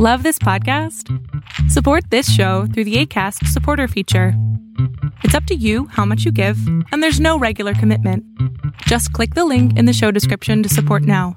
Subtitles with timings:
[0.00, 1.08] Love this podcast?
[1.70, 4.34] Support this show through the ACAST supporter feature.
[5.22, 6.58] It's up to you how much you give,
[6.90, 8.24] and there's no regular commitment.
[8.88, 11.36] Just click the link in the show description to support now.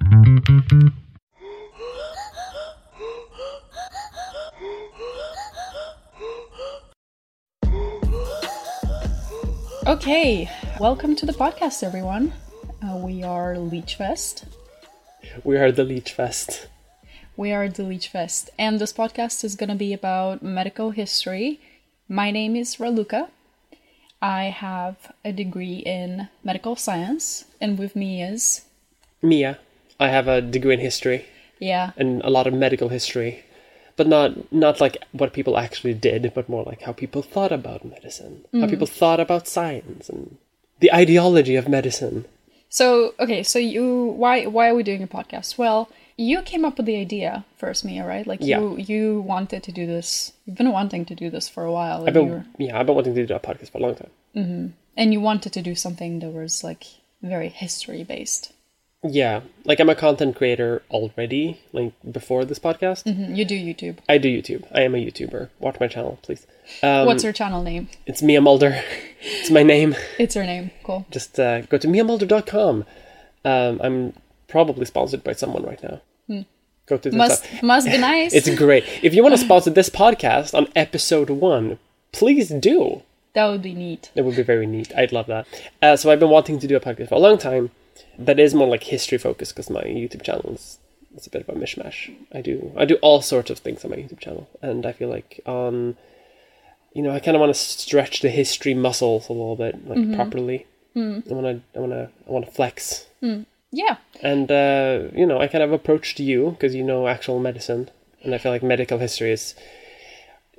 [9.86, 10.50] Okay,
[10.80, 12.34] welcome to the podcast, everyone.
[12.82, 14.46] Uh, we are Leechfest.
[15.44, 16.70] We are the Leech Fest.
[17.38, 21.59] We are the Leech Fest, and this podcast is going to be about medical history.
[22.09, 23.30] My name is Raluca.
[24.20, 28.66] I have a degree in medical science, and with me is
[29.22, 29.59] Mia.
[30.00, 31.28] I have a degree in history
[31.59, 33.44] yeah, and a lot of medical history,
[33.98, 37.86] but not not like what people actually did, but more like how people thought about
[37.86, 38.70] medicine, how mm.
[38.72, 40.38] people thought about science, and
[40.80, 42.26] the ideology of medicine.
[42.70, 45.59] So okay, so you why why are we doing a podcast?
[45.59, 48.25] Well, you came up with the idea first, Mia, right?
[48.25, 48.59] Like Yeah.
[48.59, 50.34] you you wanted to do this.
[50.45, 52.95] You've been wanting to do this for a while, I've been were, yeah, I've been
[52.95, 54.73] wanting to do a podcast for a long time.
[54.97, 56.83] and you wanted to do something that was like
[57.22, 58.52] very history based.
[59.03, 61.59] Yeah, like I'm a content creator already.
[61.72, 63.05] Like before this podcast,
[63.38, 63.97] You do YouTube.
[64.09, 64.64] I do YouTube.
[64.73, 65.49] I am a YouTuber.
[65.59, 66.47] Watch my channel, please.
[66.81, 67.89] Um, What's your channel name?
[68.08, 68.81] It's Mia Mulder.
[69.22, 69.95] it's my name.
[70.17, 70.72] It's her name.
[70.83, 71.05] Cool.
[71.11, 72.86] just uh, go to miamulder.com.
[73.45, 74.14] Um, I'm
[74.47, 76.02] probably sponsored by someone right now.
[76.88, 77.63] Go the Must top.
[77.63, 78.33] must be nice.
[78.33, 78.85] It's great.
[79.03, 81.80] If you want to sponsor this podcast on episode one,
[82.13, 83.03] please do.
[83.33, 84.09] that would be neat.
[84.16, 84.95] It would be very neat.
[84.95, 85.45] I'd love that.
[85.81, 87.71] Uh, so I've been wanting to do a podcast for a long time
[88.17, 90.80] that is more like history focused because my YouTube channel is
[91.13, 92.15] it's a bit of a mishmash.
[92.33, 95.09] I do I do all sorts of things on my YouTube channel, and I feel
[95.09, 95.97] like on
[96.93, 99.99] you know I kind of want to stretch the history muscles a little bit, like
[99.99, 100.15] mm-hmm.
[100.15, 100.65] properly.
[100.95, 101.30] Mm.
[101.30, 103.45] I want to I want to I want to flex, mm.
[103.72, 103.98] Yeah.
[104.22, 107.90] and uh, you know I kind of approached you because you know actual medicine,
[108.23, 109.56] and I feel like medical history is.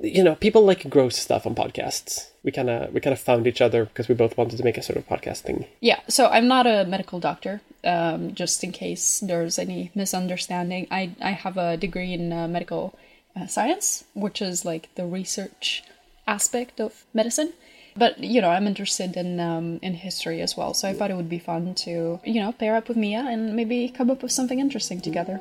[0.00, 2.28] You know, people like gross stuff on podcasts.
[2.44, 4.78] We kind of we kind of found each other because we both wanted to make
[4.78, 5.66] a sort of podcast thing.
[5.80, 5.98] Yeah.
[6.08, 7.62] So I'm not a medical doctor.
[7.82, 12.96] Um, just in case there's any misunderstanding, I I have a degree in uh, medical
[13.34, 15.82] uh, science, which is like the research
[16.28, 17.52] aspect of medicine.
[17.98, 20.72] But you know, I'm interested in um, in history as well.
[20.74, 23.54] So I thought it would be fun to you know pair up with Mia and
[23.56, 25.40] maybe come up with something interesting together.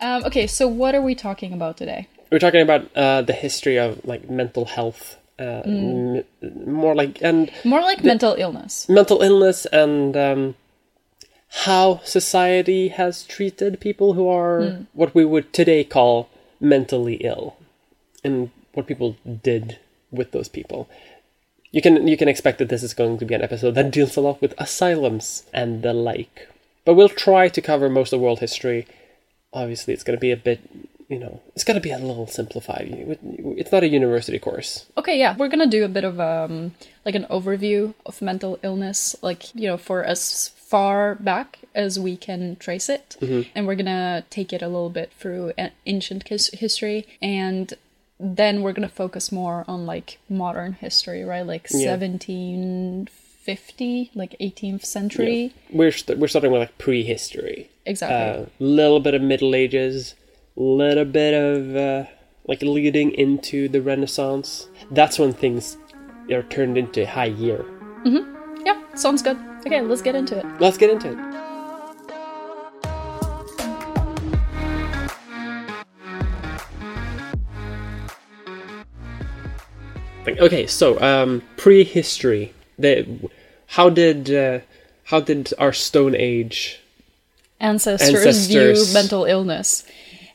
[0.00, 2.06] Um, okay, so what are we talking about today?
[2.30, 6.24] We're talking about uh, the history of like mental health, uh, m-
[6.66, 8.88] more like and More like mental illness.
[8.88, 10.54] mental illness and um,
[11.66, 16.28] how society has treated people who are what we would today call
[16.60, 17.56] mentally ill,
[18.28, 19.16] and what people
[19.50, 19.78] did
[20.10, 20.88] with those people.
[21.72, 24.16] You can you can expect that this is going to be an episode that deals
[24.16, 26.48] a lot with asylums and the like,
[26.84, 28.86] but we'll try to cover most of world history.
[29.52, 30.60] Obviously, it's going to be a bit,
[31.08, 33.18] you know, it's going to be a little simplified.
[33.60, 34.86] It's not a university course.
[34.96, 36.72] Okay, yeah, we're gonna do a bit of um
[37.04, 42.16] like an overview of mental illness, like you know, for as far back as we
[42.16, 43.16] can trace it,
[43.54, 45.52] and we're gonna take it a little bit through
[45.86, 47.74] ancient his- history, and
[48.20, 51.46] then we're gonna focus more on like modern history, right?
[51.46, 51.86] Like Yeah.
[51.90, 53.08] seventeen
[53.42, 57.70] fifty, like eighteenth century, We're st- we're starting with like prehistory.
[57.86, 58.44] exactly.
[58.44, 60.14] a little bit of Middle Ages,
[60.56, 62.04] little bit of uh,
[62.46, 64.68] like leading into the Renaissance.
[64.90, 65.78] That's when things
[66.30, 67.64] are turned into high year.
[68.66, 69.38] yeah, sounds good.
[69.66, 70.44] Okay, let's get into it.
[70.60, 71.18] Let's get into it.
[80.38, 82.52] Okay, so um, prehistory.
[82.78, 83.06] The
[83.66, 84.60] how did uh,
[85.04, 86.80] how did our Stone Age
[87.60, 88.46] ancestors, Ancestors.
[88.46, 89.84] view mental illness.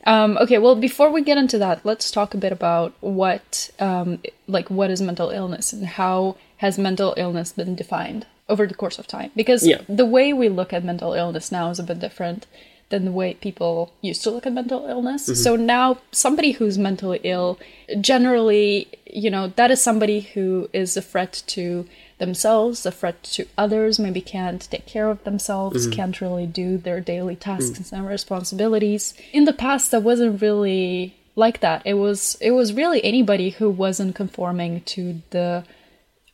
[0.06, 4.18] Um, okay, well, before we get into that, let's talk a bit about what, um,
[4.46, 8.98] like, what is mental illness and how has mental illness been defined over the course
[8.98, 9.30] of time?
[9.34, 9.80] Because Yeah.
[9.88, 12.46] the way we look at mental illness now is a bit different
[12.90, 15.24] than the way people used to look at mental illness.
[15.24, 15.34] Mm-hmm.
[15.34, 17.58] So now, somebody who's mentally ill,
[18.00, 21.86] generally, you know, that is somebody who is a threat to
[22.18, 25.96] themselves, a threat to others, maybe can't take care of themselves, mm-hmm.
[25.96, 27.92] can't really do their daily tasks mm.
[27.92, 29.14] and responsibilities.
[29.32, 31.82] In the past, that wasn't really like that.
[31.84, 35.64] It was it was really anybody who wasn't conforming to the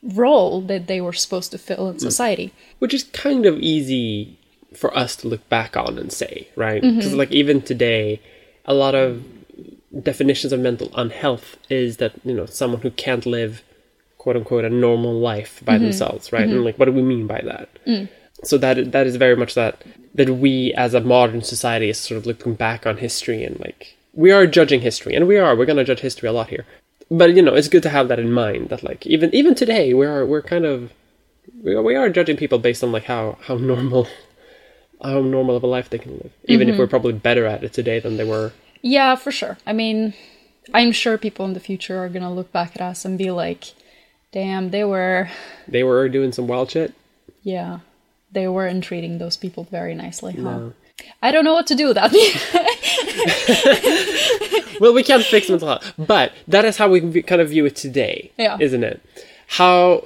[0.03, 2.01] role that they were supposed to fill in mm.
[2.01, 2.53] society.
[2.79, 4.37] which is kind of easy
[4.73, 6.81] for us to look back on and say, right?
[6.81, 6.97] Mm-hmm.
[6.97, 8.21] Because like even today,
[8.65, 9.23] a lot of
[10.03, 13.63] definitions of mental unhealth is that you know someone who can't live
[14.17, 15.85] quote unquote a normal life by mm-hmm.
[15.85, 16.43] themselves, right?
[16.43, 16.55] Mm-hmm.
[16.55, 17.69] And like what do we mean by that?
[17.85, 18.09] Mm.
[18.43, 19.83] So that that is very much that
[20.15, 23.97] that we as a modern society is sort of looking back on history and like
[24.13, 26.65] we are judging history and we are we're gonna judge history a lot here.
[27.09, 29.93] But you know, it's good to have that in mind that like even even today
[29.93, 30.91] we are we're kind of
[31.63, 34.07] we are, we are judging people based on like how how normal
[35.03, 36.81] how normal of a life they can live, even if mm-hmm.
[36.81, 38.51] we're probably better at it today than they were.
[38.81, 39.57] Yeah, for sure.
[39.65, 40.13] I mean,
[40.73, 43.73] I'm sure people in the future are gonna look back at us and be like,
[44.31, 45.29] "Damn, they were,
[45.67, 46.93] They were doing some wild shit.
[47.43, 47.79] yeah,
[48.31, 50.73] they weren't treating those people very nicely, huh?" No.
[51.21, 52.11] I don't know what to do with that.
[54.79, 57.75] well, we can't fix mental health, but that is how we kind of view it
[57.75, 58.57] today, Yeah.
[58.59, 59.01] isn't it?
[59.47, 60.05] How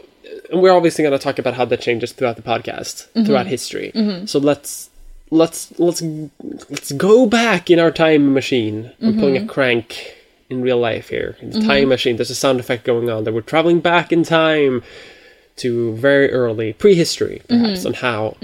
[0.51, 3.25] and we're obviously going to talk about how that changes throughout the podcast, Mm-hmm.
[3.25, 3.91] throughout history.
[4.25, 4.89] So let's
[5.31, 6.01] let's let's
[6.69, 8.91] let's go back in our time machine.
[9.01, 9.49] We're pulling Mm-hmm.
[9.49, 10.15] a crank
[10.49, 11.35] in real life here.
[11.41, 14.23] In the time machine, there's a sound effect going on that we're traveling back in
[14.23, 14.83] time
[15.57, 17.87] to very early prehistory, perhaps, Mm-hmm.
[17.87, 18.37] on how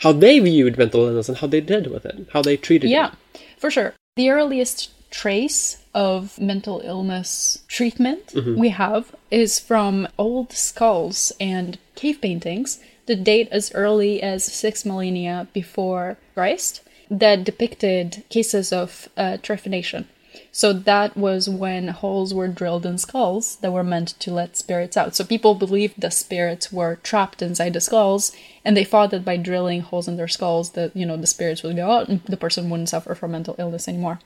[0.00, 3.08] how they viewed mental illness and how they did with it, how they treated yeah,
[3.08, 3.12] it.
[3.34, 3.94] Yeah, for sure.
[4.16, 8.58] The earliest trace of mental illness treatment Mm-hmm.
[8.58, 14.84] we have is from old skulls and cave paintings that date as early as six
[14.84, 20.04] millennia before Christ that depicted cases of uh, trephination.
[20.52, 24.96] So that was when holes were drilled in skulls that were meant to let spirits
[24.96, 25.16] out.
[25.16, 28.30] So people believed the spirits were trapped inside the skulls,
[28.64, 31.64] and they thought that by drilling holes in their skulls, that you know the spirits
[31.64, 34.20] would go out and the person wouldn't suffer from mental illness anymore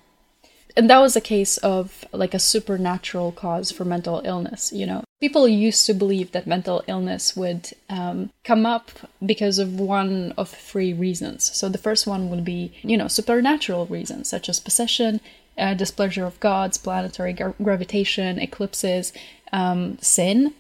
[0.76, 5.03] and that was a case of like a supernatural cause for mental illness you know?
[5.21, 8.91] People used to believe that mental illness would um, come up
[9.25, 11.50] because of one of three reasons.
[11.55, 15.21] So the first one would be you know supernatural reasons such as possession
[15.56, 19.12] uh, displeasure of gods planetary gra- gravitation eclipses
[19.53, 20.53] um, sin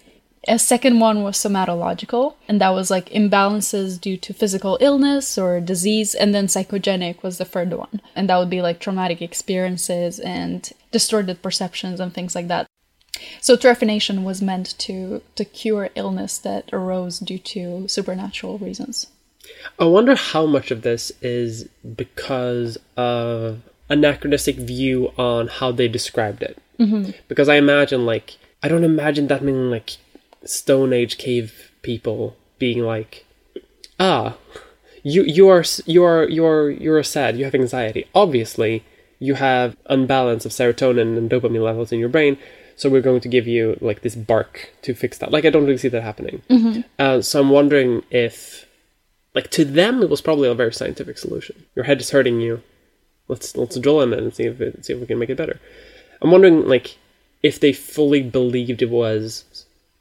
[0.46, 5.60] a second one was somatological, and that was like imbalances due to physical illness or
[5.60, 6.14] disease.
[6.14, 10.70] And then psychogenic was the third one, and that would be like traumatic experiences and
[10.90, 12.66] distorted perceptions and things like that.
[13.40, 19.06] So trephination was meant to to cure illness that arose due to supernatural reasons.
[19.78, 26.42] I wonder how much of this is because of anachronistic view on how they described
[26.42, 26.58] it.
[26.78, 27.10] Mm-hmm.
[27.28, 29.98] Because I imagine, like, I don't imagine that many like
[30.44, 33.26] Stone Age cave people being like,
[33.98, 34.36] ah,
[35.02, 37.36] you you are you are you are you are sad.
[37.36, 38.06] You have anxiety.
[38.14, 38.84] Obviously,
[39.18, 42.38] you have unbalance of serotonin and dopamine levels in your brain.
[42.76, 45.30] So we're going to give you like this bark to fix that.
[45.30, 46.42] Like I don't really see that happening.
[46.98, 48.66] Uh, so I'm wondering if
[49.34, 52.62] like to them it was probably a very scientific solution your head is hurting you
[53.28, 55.36] let's let's drill in it and see if it, see if we can make it
[55.36, 55.60] better
[56.22, 56.96] i'm wondering like
[57.42, 59.44] if they fully believed it was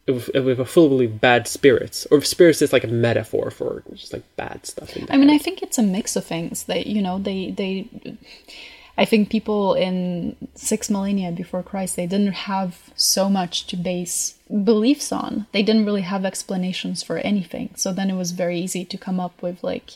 [0.06, 4.14] if, if we fully believe bad spirits or spirits is like a metaphor for just
[4.14, 6.64] like bad stuff in I mean, I think it's a mix of things.
[6.64, 8.18] They, you know, they they.
[8.96, 14.36] I think people in six millennia before Christ they didn't have so much to base
[14.64, 15.48] beliefs on.
[15.52, 17.72] They didn't really have explanations for anything.
[17.76, 19.92] So then it was very easy to come up with like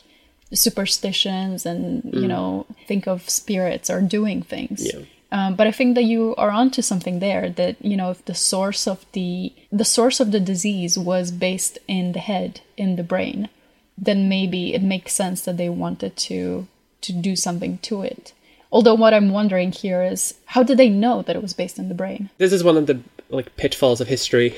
[0.52, 2.28] superstitions and you mm.
[2.28, 4.92] know think of spirits or doing things.
[4.92, 5.02] Yeah.
[5.30, 7.50] Um, but I think that you are onto something there.
[7.50, 11.78] That you know, if the source of the the source of the disease was based
[11.86, 13.48] in the head, in the brain,
[13.96, 16.66] then maybe it makes sense that they wanted to
[17.02, 18.32] to do something to it.
[18.72, 21.88] Although what I'm wondering here is how did they know that it was based in
[21.88, 22.30] the brain?
[22.38, 23.00] this is one of the
[23.30, 24.54] like pitfalls of history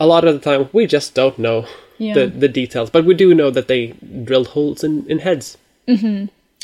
[0.00, 1.66] a lot of the time we just don't know
[1.98, 2.14] Yeah.
[2.14, 3.94] the the details but we do know that they
[4.28, 5.56] drilled holes in, in heads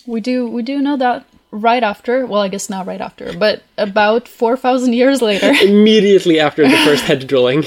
[0.07, 2.27] We do we do know that right after.
[2.27, 5.53] Well, I guess not right after, but about four thousand years later.
[5.63, 7.65] immediately after the first head drilling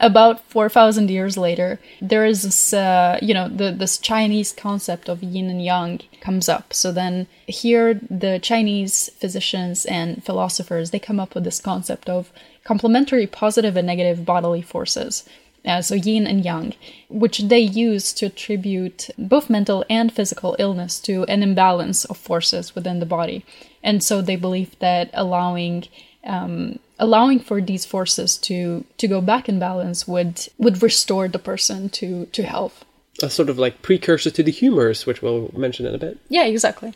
[0.00, 5.22] about 4000 years later there is this uh, you know the, this chinese concept of
[5.22, 11.18] yin and yang comes up so then here the chinese physicians and philosophers they come
[11.18, 12.32] up with this concept of
[12.64, 15.28] complementary positive and negative bodily forces
[15.64, 16.74] uh, so yin and yang
[17.08, 22.74] which they use to attribute both mental and physical illness to an imbalance of forces
[22.74, 23.44] within the body
[23.82, 25.84] and so they believe that allowing
[26.24, 31.38] um, allowing for these forces to to go back in balance would would restore the
[31.38, 32.84] person to to health.
[33.22, 36.44] a sort of like precursor to the humors which we'll mention in a bit Yeah,
[36.46, 36.92] exactly.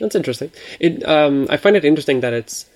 [0.00, 0.50] That's interesting.
[0.80, 2.66] It um, I find it interesting that it's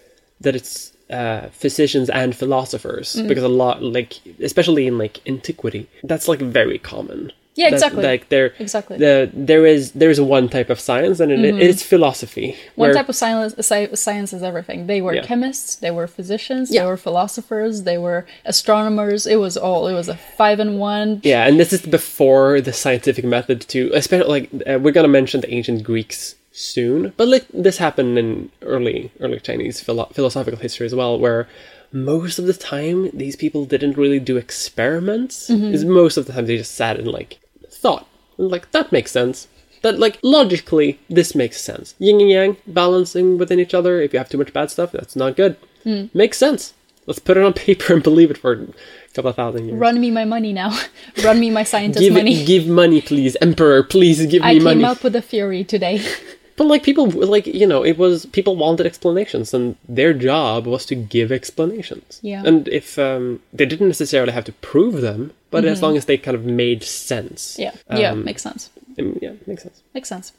[0.40, 6.28] that it's uh, physicians and philosophers because a lot like especially in like antiquity that's
[6.28, 7.32] like very common.
[7.56, 8.04] Yeah, That- exactly.
[8.04, 8.96] like there, Exactly.
[8.96, 12.48] The there is there is one type of science, and it, it's philosophy.
[12.52, 12.80] Mm-hmm.
[12.80, 13.52] One where- type of science,
[14.00, 14.86] science is everything.
[14.86, 15.24] They were Yeah.
[15.26, 16.82] chemists, they were physicians, Yeah.
[16.82, 19.26] they were philosophers, they were astronomers.
[19.26, 19.88] It was all.
[19.88, 21.20] It was a five and one.
[21.24, 25.40] Yeah, and this is before the scientific method to, especially like uh, we're gonna mention
[25.40, 30.86] the ancient Greeks soon, but like this happened in early early Chinese philo- philosophical history
[30.86, 31.48] as well, where
[31.92, 35.48] most of the time these people didn't really do experiments.
[35.48, 35.74] Mm-hmm.
[35.74, 37.38] Is Most of the time they just sat and like
[37.70, 39.48] thought, like that makes sense.
[39.82, 41.94] That like logically this makes sense.
[41.98, 44.00] Yin and yang balancing within each other.
[44.00, 45.56] If you have too much bad stuff, that's not good.
[45.84, 46.06] Hmm.
[46.12, 46.74] Makes sense.
[47.06, 48.66] Let's put it on paper and believe it for a
[49.14, 49.78] couple of thousand years.
[49.78, 50.78] Run me my money now.
[51.24, 52.44] Run me my scientist give money.
[52.44, 53.82] give money, please, Emperor.
[53.82, 54.84] Please give I me money.
[54.84, 56.04] I came up with a theory today.
[56.60, 60.84] But like people, like you know, it was people wanted explanations, and their job was
[60.86, 62.20] to give explanations.
[62.22, 62.42] Yeah.
[62.44, 66.18] And if um, they didn't necessarily have to prove them, but as long as they
[66.18, 67.56] kind of made sense.
[67.56, 67.62] Mm-hmm.
[67.62, 68.68] yeah, yeah, Um, makes sense.
[68.98, 69.82] um, yeah, makes sense.
[69.94, 70.32] Makes sense.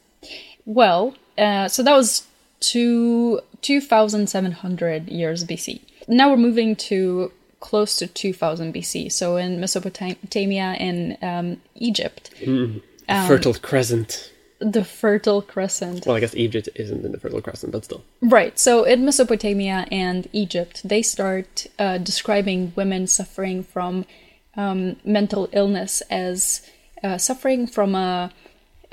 [0.66, 2.24] Well, uh, so that was
[2.60, 5.82] two two thousand seven hundred years BC.
[6.08, 9.12] Now we're moving to close to two thousand BC.
[9.12, 12.82] So in Mesopotamia in um, Egypt, Um,
[13.28, 14.31] Fertile Crescent.
[14.62, 16.06] The Fertile Crescent.
[16.06, 18.04] Well, I guess Egypt isn't in the Fertile Crescent, but still.
[18.22, 18.58] Right.
[18.58, 24.06] So in Mesopotamia and Egypt, they start uh, describing women suffering from
[24.56, 26.62] um, mental illness as
[27.04, 28.32] uh, suffering from a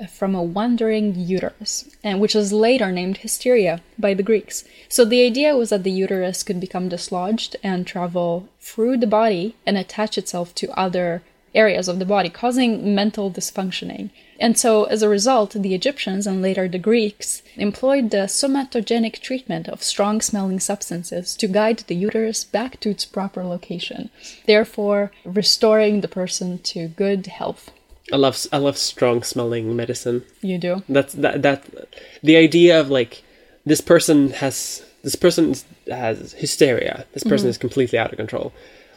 [0.08, 4.62] from a wandering uterus, and which is later named hysteria by the Greeks.
[4.88, 9.56] So the idea was that the uterus could become dislodged and travel through the body
[9.66, 11.22] and attach itself to other
[11.52, 14.10] areas of the body, causing mental dysfunctioning.
[14.40, 19.68] And so, as a result, the Egyptians and later the Greeks employed the somatogenic treatment
[19.68, 24.10] of strong smelling substances to guide the uterus back to its proper location,
[24.46, 27.70] therefore, restoring the person to good health.
[28.12, 30.24] I love I love strong smelling medicine.
[30.40, 30.82] You do?
[30.88, 31.64] That's that that
[32.22, 33.22] the idea of like
[33.66, 35.54] this person has this person
[35.90, 37.04] has hysteria.
[37.12, 37.48] This person Mm-hmm.
[37.50, 38.52] is completely out of control.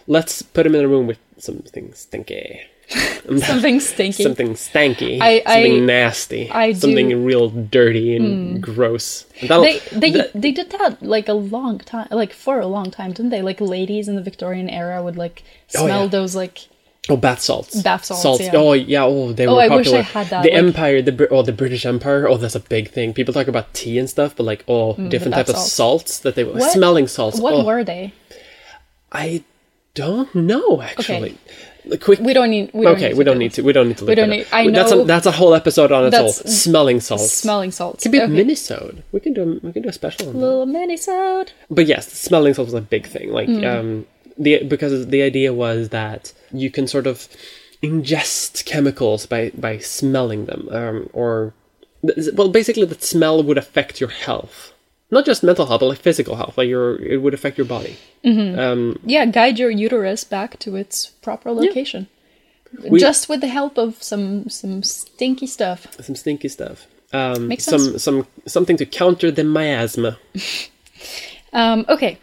[0.07, 2.61] Let's put him in a room with something stinky.
[3.45, 4.23] Something stinky.
[4.23, 9.25] something stanky, I- I- something nasty, I something do- real dirty and gross.
[9.39, 12.67] And that'll- They they that- they did that like a long time, like for a
[12.67, 13.41] long time, didn't they?
[13.41, 15.43] Like ladies in the Victorian era would like
[15.75, 16.07] Oh, smell yeah.
[16.07, 16.67] those like
[17.09, 18.51] oh, bath salts, Bath salts, yeah.
[18.55, 19.99] Oh yeah, oh they Oh, were I wish popular.
[19.99, 22.27] I had that, The like- Empire, the oh the British Empire.
[22.27, 23.13] Oh, that's a big thing.
[23.13, 25.71] People talk about tea and stuff, but like oh, different Mm, bath type of salts.
[25.73, 27.39] salts that they were smelling salts.
[27.39, 28.13] what oh, were they?
[29.13, 29.43] I
[29.93, 31.31] don't know actually.
[31.31, 31.37] The
[31.99, 32.19] quick.
[32.19, 32.71] We don't need.
[32.73, 33.61] We don't okay, need we don't need to.
[33.63, 34.05] We don't need to.
[34.05, 34.53] Look don't need- up.
[34.53, 36.31] I That's a know- that's a whole episode on its own.
[36.31, 37.31] Smelling salts.
[37.33, 38.03] Smelling salts.
[38.03, 38.33] Could be a Okay.
[38.43, 39.01] minisode.
[39.11, 40.39] We can do a, we can do a special on that.
[40.39, 41.49] Little minisode.
[41.69, 43.31] but yes, smelling salts was a big thing.
[43.31, 43.65] Like Mm.
[43.79, 44.05] um,
[44.37, 47.27] the because the idea was that you can sort of
[47.83, 51.53] ingest chemicals by by smelling them, um, or
[52.33, 54.70] well, basically, that smell would affect your health,
[55.11, 56.57] not just mental health, but like physical health.
[56.57, 57.97] Like your it would affect your body.
[59.05, 62.07] Yeah, guide your uterus back to its proper location.
[62.97, 65.87] Just with the help of some some stinky stuff.
[66.01, 66.87] Some stinky stuff.
[67.13, 68.03] Um, Makes some sense.
[68.03, 70.17] some something to counter the miasma.
[71.53, 72.17] Um, okay.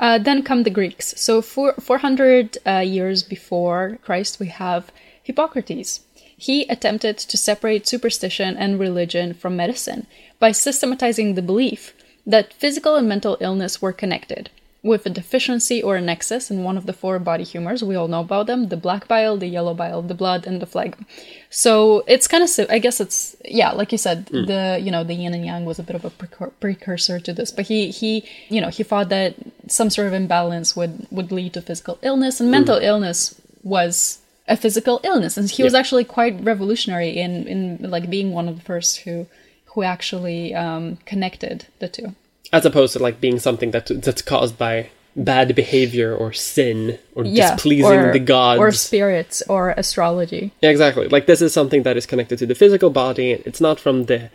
[0.00, 1.14] Uh, then come the Greeks.
[1.16, 4.90] So, four, 400 uh, years before Christ, we have
[5.22, 6.00] Hippocrates.
[6.36, 10.08] He attempted to separate superstition and religion from medicine
[10.40, 11.94] by systematizing the belief
[12.26, 14.50] that physical and mental illness were connected,
[14.82, 17.84] with a deficiency or an excess in one of the four body humors.
[17.84, 20.66] We all know about them the black bile, the yellow bile, the blood, and the
[20.66, 21.06] phlegm.
[21.50, 24.46] So it's kind of, I guess it's, yeah, like you said, hmm.
[24.46, 27.52] the, you know, the yin and yang was a bit of a precursor to this,
[27.52, 29.34] but he, he, you know, he thought that
[29.68, 32.52] some sort of imbalance would, would lead to physical illness, and hmm.
[32.52, 35.36] mental illness was a physical illness.
[35.36, 39.28] And he was actually quite revolutionary in, in like being one of the first who,
[39.74, 42.14] who actually um, connected the two.
[42.52, 47.24] as opposed to like being something that that's caused by bad behavior or sin or
[47.24, 50.52] Yeah, displeasing or, the gods or spirits or astrology.
[50.62, 53.78] yeah exactly like this is something that is connected to the physical body it's not
[53.80, 54.30] from the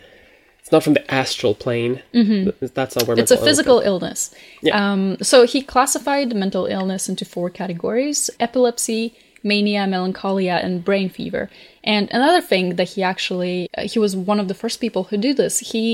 [0.60, 3.20] it's not from the astral plane that's not where Mm-hmm.
[3.24, 4.36] It's a mental illness physical illness.
[4.62, 4.92] Yeah.
[4.92, 9.16] Um, so he classified mental illness into four categories epilepsy,
[9.52, 11.44] mania, melancholia, and brain fever.
[11.84, 15.18] And another thing that he actually, uh, he was one of the first people who
[15.28, 15.54] do this.
[15.74, 15.86] He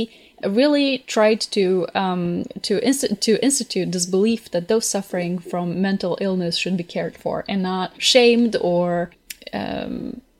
[0.62, 2.26] really tried to um,
[2.68, 7.16] to, insti- to institute this belief that those suffering from mental illness should be cared
[7.24, 9.12] for and not shamed or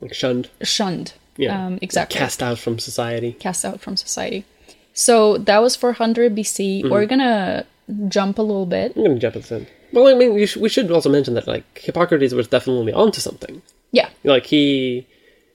[0.00, 1.12] like shunned shunned.
[1.36, 2.18] yeah Um, exactly.
[2.18, 4.44] cast out from society cast out from society.
[4.92, 6.58] So that was 400 BC.
[6.82, 6.90] Mm-hmm.
[6.92, 7.64] We're gonna
[8.08, 8.88] jump a little bit.
[8.96, 11.46] i'm gonna jump a the well i mean we, sh- we should also mention that
[11.46, 15.06] like hippocrates was definitely onto something Yeah, like he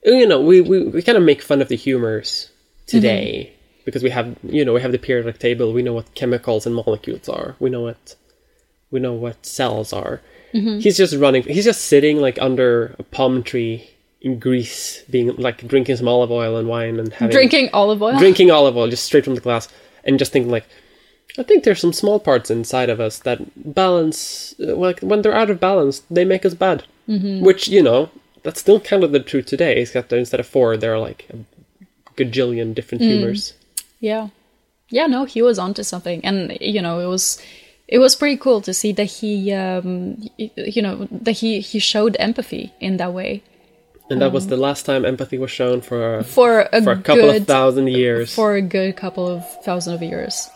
[0.05, 2.49] oh, you know, we, we, we kind of make fun of the humors
[2.87, 3.81] today mm-hmm.
[3.85, 5.73] because we have, you know, we have the periodic table.
[5.73, 7.55] We know what chemicals and molecules are.
[7.59, 8.15] We know what,
[8.91, 10.21] we know what cells are.
[10.53, 10.79] Mm-hmm.
[10.79, 11.43] He's just running.
[11.43, 13.89] He's just sitting like under a palm tree
[14.21, 18.17] in Greece, being like drinking some olive oil and wine and having Drinking olive oil.
[18.17, 19.67] drinking olive oil just straight from the glass
[20.03, 20.65] and just thinking like
[21.39, 23.39] i think there's some small parts inside of us that
[23.73, 27.43] balance uh, like when they're out of balance they make us bad mm-hmm.
[27.43, 28.09] which you know
[28.43, 31.27] that's still kind of the truth today except that instead of four there are like
[31.33, 31.37] a
[32.15, 33.53] gajillion different humors
[33.99, 34.29] Yeah.
[34.91, 36.23] Yeah, no, he was onto something.
[36.25, 37.37] And you know, it was
[37.87, 42.15] it was pretty cool to see that he um you know, that he he showed
[42.19, 43.43] empathy in that way.
[44.09, 47.29] and that was the last time empathy was shown for For a, for a couple
[47.29, 50.49] good of thousand years for a good couple of thousand of years.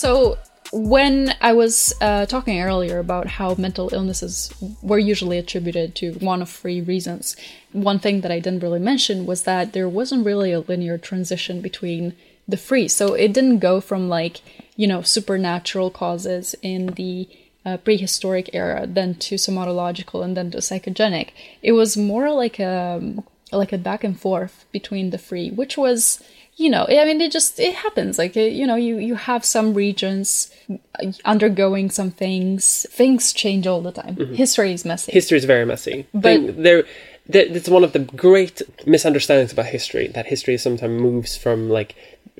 [0.00, 0.38] So,
[0.72, 6.40] when I was uh, talking earlier about how mental illnesses were usually attributed to one
[6.40, 7.36] of three reasons,
[7.72, 11.60] one thing that I didn't really mention was that there wasn't really a linear transition
[11.60, 12.14] between
[12.48, 12.88] the three.
[12.88, 14.40] So, it didn't go from like,
[14.74, 17.28] you know, supernatural causes in the
[17.66, 21.28] uh, prehistoric era, then to somatological, and then to psychogenic.
[21.60, 26.22] It was more like a like a back and forth between the three, which was,
[26.56, 28.18] you know, I mean, it just it happens.
[28.18, 30.50] Like you know, you you have some regions
[31.24, 32.86] undergoing some things.
[32.90, 34.16] Things change all the time.
[34.34, 35.12] History is messy.
[35.12, 36.06] history is very messy.
[36.12, 36.84] But- there,
[37.32, 41.94] it's one of the great misunderstandings about history that history sometimes moves from like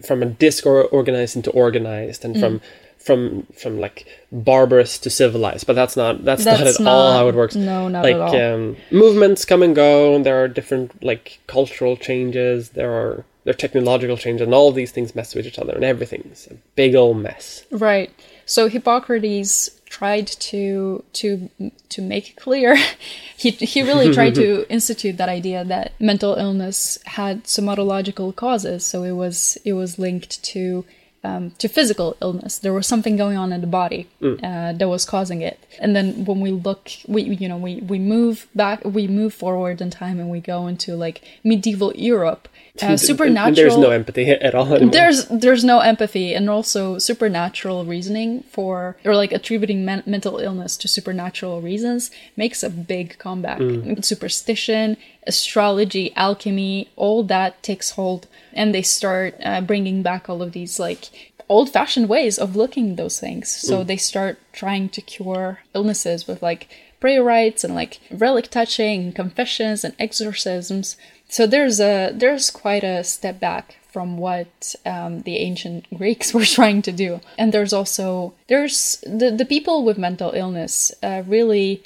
[0.07, 2.40] from a disorganized into organized, and Mm.
[2.40, 2.61] from
[2.99, 5.67] from from like barbarous to civilized.
[5.67, 7.55] But that's not that's, not That's at all how it works.
[7.55, 8.37] no, not like at all.
[8.55, 12.71] Um, movements come and go, and there are different like cultural changes.
[12.71, 15.85] There are there are technological change, and all these things mess with each other, and
[15.85, 17.64] everything's a big old mess.
[17.70, 18.11] Right.
[18.47, 21.50] So Hippocrates tried to to
[21.88, 22.76] to make clear.
[23.37, 28.85] he he really tried to institute that idea that mental illness had somatological causes.
[28.85, 30.85] So it was it was linked to
[31.23, 32.59] um, to physical illness.
[32.59, 35.59] There was something going on in the body uh, that was causing it.
[35.78, 39.80] And then when we look, we you know we we move back, we move forward
[39.80, 42.48] in time, and we go into like medieval Europe.
[42.80, 43.54] Uh, supernatural.
[43.54, 44.92] There's no empathy at all anymore.
[44.92, 50.76] There's there's no empathy and also supernatural reasoning for or like attributing men- mental illness
[50.78, 53.61] to supernatural reasons makes a big comeback.
[54.04, 60.52] Superstition, astrology, alchemy, all that takes hold, and they start uh, bringing back all of
[60.52, 61.09] these like
[61.48, 63.48] old-fashioned ways of looking at those things.
[63.48, 66.68] So they start trying to cure illnesses with like
[67.00, 70.96] prayer rites and like relic touching, confessions and exorcisms.
[71.31, 76.45] So there's a there's quite a step back from what um, the ancient Greeks were
[76.45, 81.83] trying to do, and there's also there's the the people with mental illness uh, really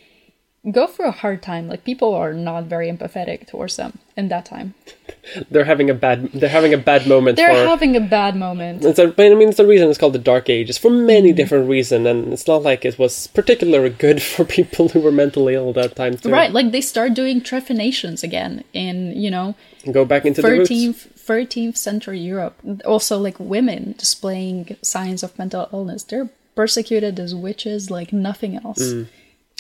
[0.71, 1.69] go through a hard time.
[1.69, 4.75] Like people are not very empathetic towards them in that time.
[5.51, 8.85] they're having a bad they're having a bad moment They're for having a bad moment.
[8.85, 11.37] it's a, I mean it's the reason it's called the Dark Ages for many Mm.
[11.37, 15.55] different reasons and it's not like it was particularly good for people who were mentally
[15.55, 16.31] ill at that time too.
[16.31, 19.55] Right, like they start doing trepanations again in, you know,
[19.91, 20.71] Go back into the roots.
[20.71, 22.55] 13th 13th century Europe.
[22.85, 26.03] Also like women displaying signs of mental illness.
[26.05, 28.93] They're persecuted as witches like nothing else.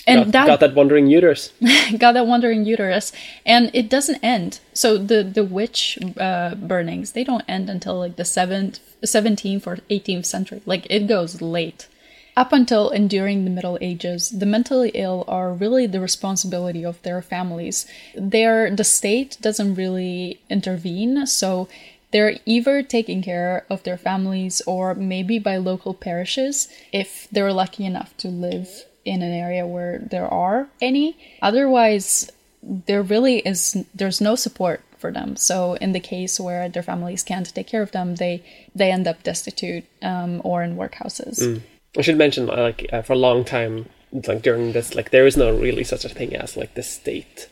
[0.07, 1.53] And Got, that got that wandering uterus.
[1.99, 3.13] got that wandering uterus.
[3.47, 4.61] And it doesn't end.
[4.73, 9.77] So the the witch uh, burnings they don't end until like the 7th 17th or
[9.91, 10.63] 18th century.
[10.67, 11.89] Like it goes late.
[12.37, 17.01] Up until and during the middle ages the mentally ill are really the responsibility of
[17.03, 17.87] their families.
[18.15, 21.27] Their the state doesn't really intervene.
[21.27, 21.69] So
[22.11, 27.85] they're either taking care of their families or maybe by local parishes if they're lucky
[27.87, 31.17] enough to live in an area where there are any.
[31.43, 32.31] Otherwise,
[32.63, 35.37] there really is there's no support for them.
[35.37, 38.43] So in the case where their families can't take care of them, they
[38.75, 41.61] they end up destitute um, or in workhouses.
[41.97, 43.89] I should mention, uh, like, uh, for a long time,
[44.27, 47.49] like during this, like, there is no really such a thing as like the state.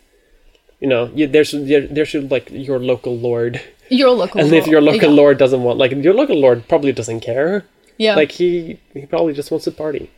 [0.80, 4.66] You know, you, there's there, there should like your local lord, Your local and if
[4.66, 5.14] your local yeah.
[5.22, 7.64] lord doesn't want, like, your local lord probably doesn't care.
[7.98, 10.10] yeah, Like he he probably just wants to party.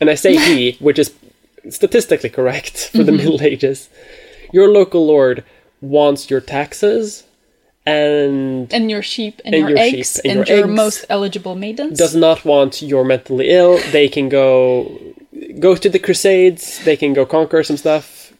[0.00, 1.14] And I say he, which is
[1.70, 3.16] statistically correct for the mm-hmm.
[3.16, 3.88] Middle Ages.
[4.52, 5.44] Your local lord
[5.80, 7.24] wants your taxes
[7.84, 10.76] and and your sheep and, and your, your sheep eggs and and, your your, eggs
[10.76, 11.98] most eligible maidens.
[11.98, 13.78] does not want your mentally ill.
[13.92, 15.00] They can go
[15.60, 18.32] go to the crusades, they can go conquer some stuff,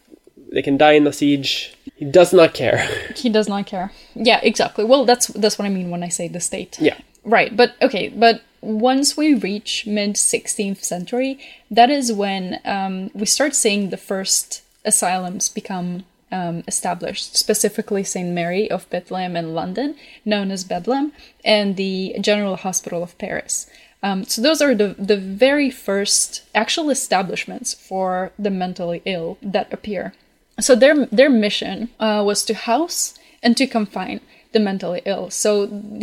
[0.51, 1.73] they can die in the siege.
[1.95, 2.87] He does not care.
[3.15, 3.91] he does not care.
[4.15, 4.83] Yeah, exactly.
[4.83, 6.77] Well, that's that's what I mean when I say the state.
[6.79, 6.97] yeah.
[7.23, 11.39] Right, but okay, but once we reach mid 16th century,
[11.71, 16.03] that is when um, we start seeing the first asylums become
[16.33, 18.27] um, established, specifically St.
[18.27, 21.13] Mary of Bethlehem in London, known as Bedlam,
[21.45, 23.69] and the General Hospital of Paris.
[24.03, 29.71] Um, so those are the, the very first actual establishments for the mentally ill that
[29.71, 30.13] appear.
[30.59, 34.19] So their their mission uh, was to house and to confine
[34.57, 35.29] the mentally ill.
[35.29, 35.51] So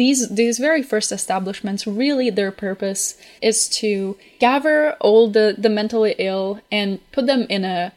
[0.01, 3.17] these these very first establishments really their purpose
[3.51, 7.93] is to gather all the, the mentally ill and put them in a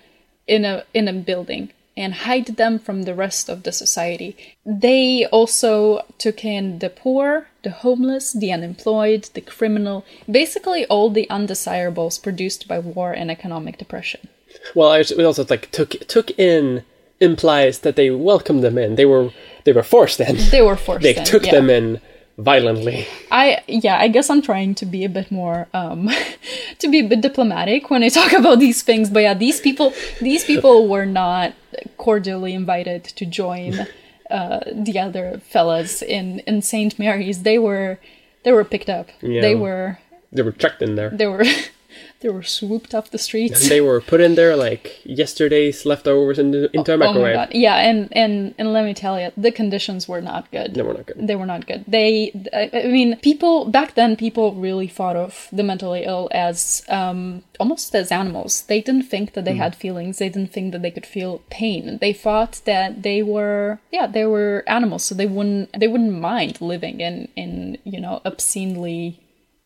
[0.48, 4.38] in a in a building and hide them from the rest of the society.
[4.65, 11.28] They also took in the poor, the homeless, the unemployed, the criminal, basically all the
[11.30, 14.28] undesirables produced by war and economic depression.
[14.76, 16.84] Well, I we also like took took in
[17.19, 18.95] implies that they welcomed them in.
[18.95, 19.32] They were
[19.63, 20.38] they were forced in.
[20.51, 21.51] They were forced They in, took yeah.
[21.51, 21.99] them in
[22.38, 23.08] violently.
[23.32, 26.10] I yeah, I guess I'm trying to be a bit more um
[26.80, 29.10] to be a bit diplomatic when I talk about these things.
[29.10, 31.53] But yeah, these people these people were not
[31.97, 33.88] cordially invited to join
[34.30, 36.97] uh the other fellas in in St.
[36.99, 37.43] Mary's.
[37.43, 37.99] They were
[38.43, 39.10] they were picked up.
[39.21, 39.41] Yeah.
[39.41, 39.97] They were
[40.32, 41.10] They were checked in there.
[41.10, 41.43] they were
[42.21, 43.69] they were swooped off the streets.
[43.69, 47.36] They were put in there like yesterday's leftovers into, into a Oh my microwave.
[47.36, 47.49] god!
[47.53, 50.73] Yeah, and and and let me tell you, the conditions were not good.
[50.73, 51.27] They were not good.
[51.27, 51.84] They were not good.
[51.88, 56.84] They, I, I mean, people back then, people really thought of the mentally ill as
[56.89, 58.63] um, almost as animals.
[58.63, 59.58] They didn't think that they Mm.
[59.65, 60.17] had feelings.
[60.17, 61.97] They didn't think that they could feel pain.
[61.99, 66.62] They thought that they were, yeah, they were animals, so they wouldn't, they wouldn't mind
[66.62, 69.19] living in in you know obscenely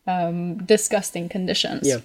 [0.07, 1.87] um, disgusting conditions.
[1.87, 1.99] Yeah.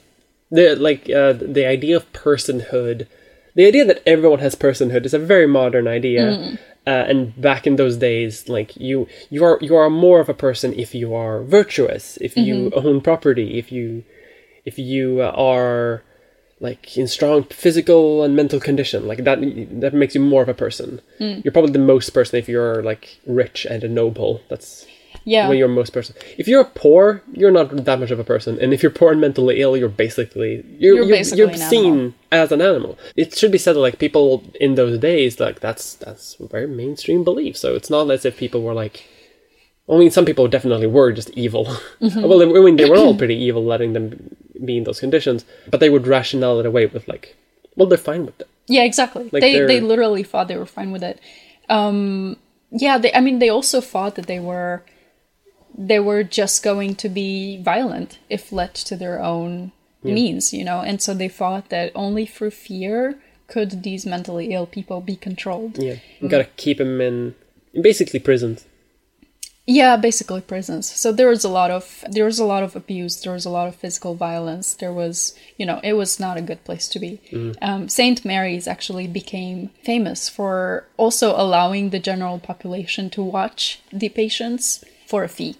[0.50, 3.06] The like uh, the idea of personhood,
[3.54, 6.22] the idea that everyone has personhood is a very modern idea.
[6.22, 6.58] Mm.
[6.86, 10.34] Uh, and back in those days, like you, you are you are more of a
[10.34, 12.86] person if you are virtuous, if you Mm-hmm.
[12.86, 14.04] own property, if you,
[14.64, 16.04] if you are
[16.60, 19.40] like in strong physical and mental condition, like that
[19.80, 21.00] that makes you more of a person.
[21.18, 21.42] Mm.
[21.44, 24.40] You're probably the most person if you're like rich and a noble.
[24.48, 24.86] That's
[25.32, 25.46] yeah.
[25.48, 26.14] when you're most person.
[26.38, 29.20] If you're poor, you're not that much of a person, and if you're poor and
[29.20, 32.14] mentally ill, you're basically you're You're you're, basically you're seen animal.
[32.32, 32.92] as an animal.
[33.22, 37.24] It should be said that like people in those days, like that's that's very mainstream
[37.24, 37.54] belief.
[37.58, 39.04] So it's not as if people were like.
[39.88, 41.64] I mean, some people definitely were just evil.
[42.00, 42.22] Mm-hmm.
[42.28, 44.34] well, I mean, they were all pretty evil, letting them
[44.64, 45.44] be in those conditions.
[45.70, 47.36] But they would rationale it away with like,
[47.76, 48.48] well, they're fine with it.
[48.66, 49.24] Yeah, exactly.
[49.32, 51.20] Like they they're- they literally thought they were fine with it.
[51.68, 52.36] Um,
[52.72, 53.12] yeah, they.
[53.14, 54.82] I mean, they also thought that they were
[55.76, 60.80] they were just going to be violent if left to their own means, you know,
[60.80, 65.78] and so they thought that only through fear could these mentally ill people be controlled.
[65.78, 67.34] Yeah, you gotta keep them in,
[67.72, 68.64] in basically prisons.
[69.68, 70.88] Yeah, basically prisons.
[70.88, 73.20] So there was a lot of there was a lot of abuse.
[73.20, 74.74] There was a lot of physical violence.
[74.74, 77.20] There was, you know, it was not a good place to be.
[77.60, 84.08] Um, Saint Mary's actually became famous for also allowing the general population to watch the
[84.08, 85.56] patients for a fee.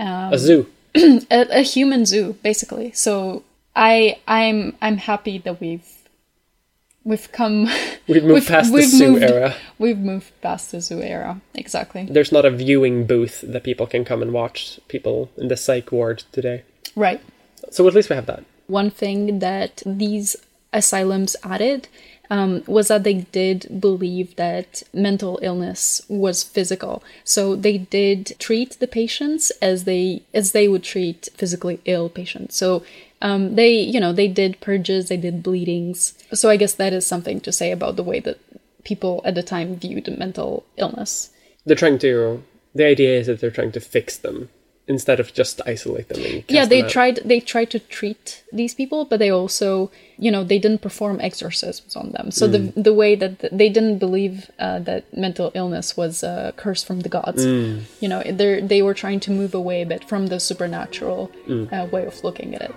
[0.00, 0.66] Um, a zoo.
[0.94, 2.90] a, a human zoo, basically.
[2.92, 3.44] So
[3.76, 5.86] I I'm I'm happy that we've
[7.04, 7.68] we've come
[8.08, 9.54] We've moved past the zoo moved, era.
[9.78, 11.40] We've moved past the zoo era.
[11.54, 12.08] Exactly.
[12.10, 15.92] There's not a viewing booth that people can come and watch people in the psych
[15.92, 16.64] ward today.
[16.96, 17.20] Right.
[17.70, 18.44] So at least we have that.
[18.66, 20.36] One thing that these
[20.72, 21.88] asylums added
[22.30, 27.02] um, was that they did believe that mental illness was physical.
[27.24, 32.56] So they did treat the patients as they as they would treat physically ill patients.
[32.56, 32.84] So
[33.20, 36.14] um, they, you know, they did purges, they did bleedings.
[36.32, 38.38] So I guess that is something to say about the way that
[38.84, 41.30] people at the time viewed mental illness.
[41.66, 42.42] They're trying to.
[42.72, 44.48] The idea is that they're trying to fix them
[44.94, 46.20] instead of just isolate them.
[46.48, 48.22] Yeah they them tried they tried to treat
[48.60, 49.90] these people but they also
[50.24, 52.26] you know they didn't perform exorcisms on them.
[52.38, 54.34] So the the way that th- they didn't believe
[54.66, 57.42] uh, that mental illness was a curse from the gods.
[58.02, 61.20] You know they they were trying to move away a bit from the supernatural
[61.72, 62.74] uh, way of looking at it.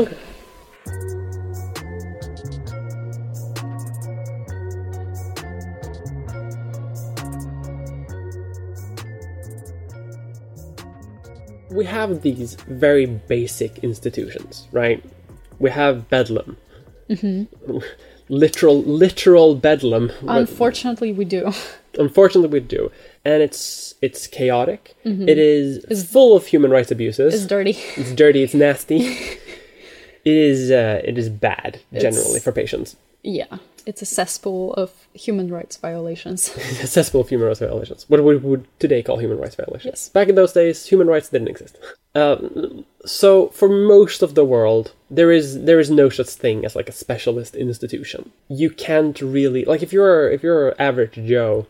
[0.00, 1.19] Okay.
[11.70, 15.02] We have these very basic institutions, right?
[15.58, 16.56] We have Bedlam.
[17.08, 17.78] Mm-hmm.
[18.28, 20.12] literal, literal Bedlam.
[20.28, 21.50] unfortunately we do
[21.98, 22.92] Unfortunately, we do,
[23.24, 24.94] and it's it's chaotic.
[25.04, 27.34] It is full of human rights abuses.
[27.34, 28.44] it's dirty It's dirty.
[28.44, 28.98] It's nasty.
[30.24, 30.70] it is.
[30.70, 32.94] Uh, it is bad generally It's- for patients.
[33.24, 33.56] yeah
[33.86, 36.42] it's a cesspool of human rights violations
[36.84, 38.04] Cesspool of human rights violations.
[38.08, 39.92] What we would today call human rights violations.
[39.92, 40.08] Yes.
[40.08, 41.78] Back in those days, human rights didn't exist.
[42.14, 46.74] Um, so for most of the world, there is there is no such thing as
[46.74, 48.32] like a specialist institution.
[48.48, 51.66] You can't really like if you're if you're average Joe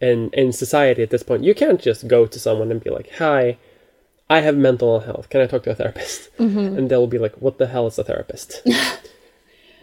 [0.00, 3.10] in in society at this point, you can't just go to someone and be like,
[3.18, 3.58] "Hi,
[4.30, 5.28] I have mental health.
[5.30, 6.78] Can I talk to a therapist?" Mm-hmm.
[6.78, 8.62] And they'll be like, "What the hell is a therapist?"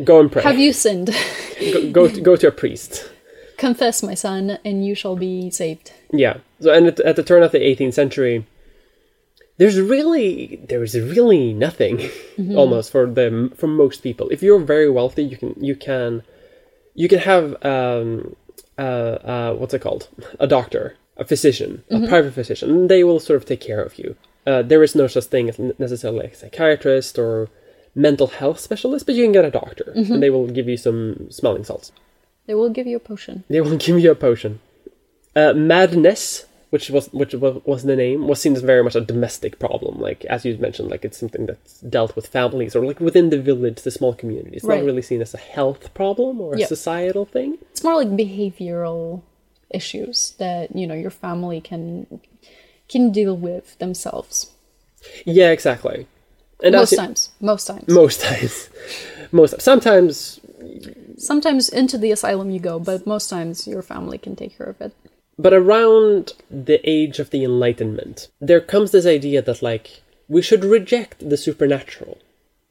[0.04, 0.44] go and pray.
[0.44, 1.16] Have you sinned?
[1.60, 3.10] go, go to, go to a priest.
[3.58, 5.94] Confess, my son, and you shall be saved.
[6.12, 6.38] Yeah.
[6.60, 8.46] So and at, at the turn of the 18th century,
[9.58, 12.10] there's really there's really nothing
[12.56, 14.30] almost for the for most people.
[14.30, 16.24] If you're very wealthy, you can you can
[16.96, 18.36] you can have um
[18.78, 23.38] uh, uh what's it called a doctor, a physician, a private physician, they will sort
[23.38, 24.16] of take care of you.
[24.46, 27.50] Uh, there is no such thing as necessarily a psychiatrist or
[27.96, 31.28] mental health specialist, but you can get a doctor, and they will give you some
[31.30, 31.92] smelling salts.
[32.48, 33.44] They will give you a potion.
[33.50, 34.60] They will give you a potion.
[35.36, 39.60] Uh, madness, which was which was the name, was seen as very much a domestic
[39.60, 40.00] problem.
[40.00, 43.40] Like as you mentioned, like it's something that's dealt with families or like within the
[43.42, 44.56] village, the small community.
[44.58, 44.80] It's Right.
[44.80, 47.58] not really seen as a health problem or a societal thing.
[47.72, 49.22] It's more like behavioral
[49.72, 52.20] issues that you know your family can
[52.90, 54.52] can deal with themselves.
[55.26, 56.08] Yeah, exactly.
[56.64, 57.88] And most times, most times.
[57.88, 58.70] most times,
[59.32, 60.40] most sometimes
[61.18, 64.82] Sometimes into the asylum you go, but most times your family can take care of
[64.82, 64.94] it.
[65.38, 70.64] But around the age of the Enlightenment, there comes this idea that, like, we should
[70.66, 72.18] reject the supernatural.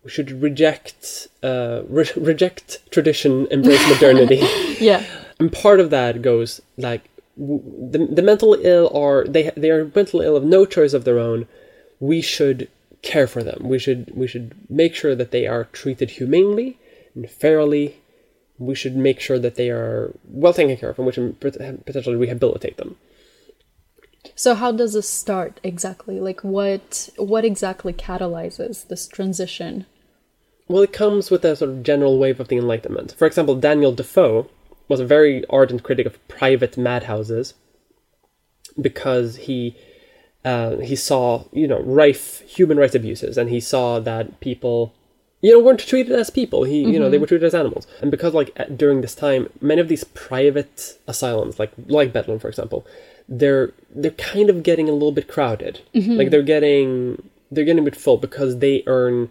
[0.04, 4.40] We should reject, uh, re- reject tradition, embrace modernity.
[4.80, 5.04] Yeah.
[5.38, 7.02] and part of that goes like
[7.38, 11.04] w- the, the mental ill are they they are mentally ill of no choice of
[11.04, 11.46] their own.
[12.00, 12.68] We should
[13.02, 13.62] care for them.
[13.64, 16.78] We should we should make sure that they are treated humanely
[17.14, 17.96] and fairly.
[18.58, 22.16] We should make sure that they are well taken care of, and we should potentially
[22.16, 22.96] rehabilitate them.
[24.34, 26.20] So how does this start exactly?
[26.20, 29.86] Like what what exactly catalyzes this transition?
[30.68, 33.14] Well, it comes with a sort of general wave of the Enlightenment.
[33.18, 34.48] For example, Daniel Defoe
[34.88, 37.54] was a very ardent critic of private madhouses
[38.80, 39.76] because he
[40.44, 44.92] uh, he saw you know rife human rights abuses, and he saw that people
[45.40, 46.64] you know weren't treated as people.
[46.64, 49.48] He you know they were treated as animals, and because like at- during this time,
[49.60, 52.86] many of these private asylums, like like Bedlam, for example,
[53.28, 55.80] they're they're kind of getting a little bit crowded.
[56.18, 59.30] Like they're getting they're getting a bit full because they earn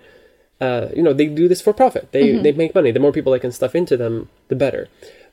[0.61, 2.11] uh, you know, they do this for profit.
[2.11, 2.91] They they make money.
[2.91, 4.87] The more people they can stuff into them, the better.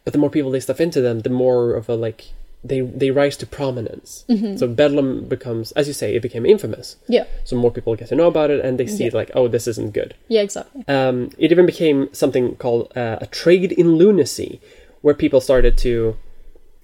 [0.04, 2.28] But the more people they stuff into them, the more of a like
[2.64, 4.24] they they rise to prominence.
[4.56, 6.96] So Bedlam becomes, as you say, it became infamous.
[7.08, 7.24] Yeah.
[7.44, 9.10] So more people get to know about it, and they see Yeah.
[9.14, 10.14] like, oh, this isn't good.
[10.28, 10.84] Yeah, exactly.
[10.88, 14.60] Um, it even became something called uh, a trade in lunacy,
[15.02, 16.16] where people started to,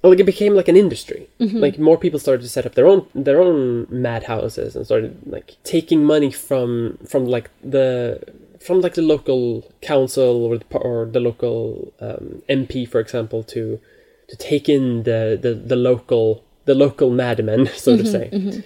[0.01, 1.29] well, like it became like an industry.
[1.41, 5.57] Like more people started to set up their own their own madhouses and started like
[5.65, 8.21] taking money from from like the
[8.61, 13.81] from like the local council or the, or the local um, MP, for example, to
[14.29, 18.63] to take in the the, the local the local madmen, so to say.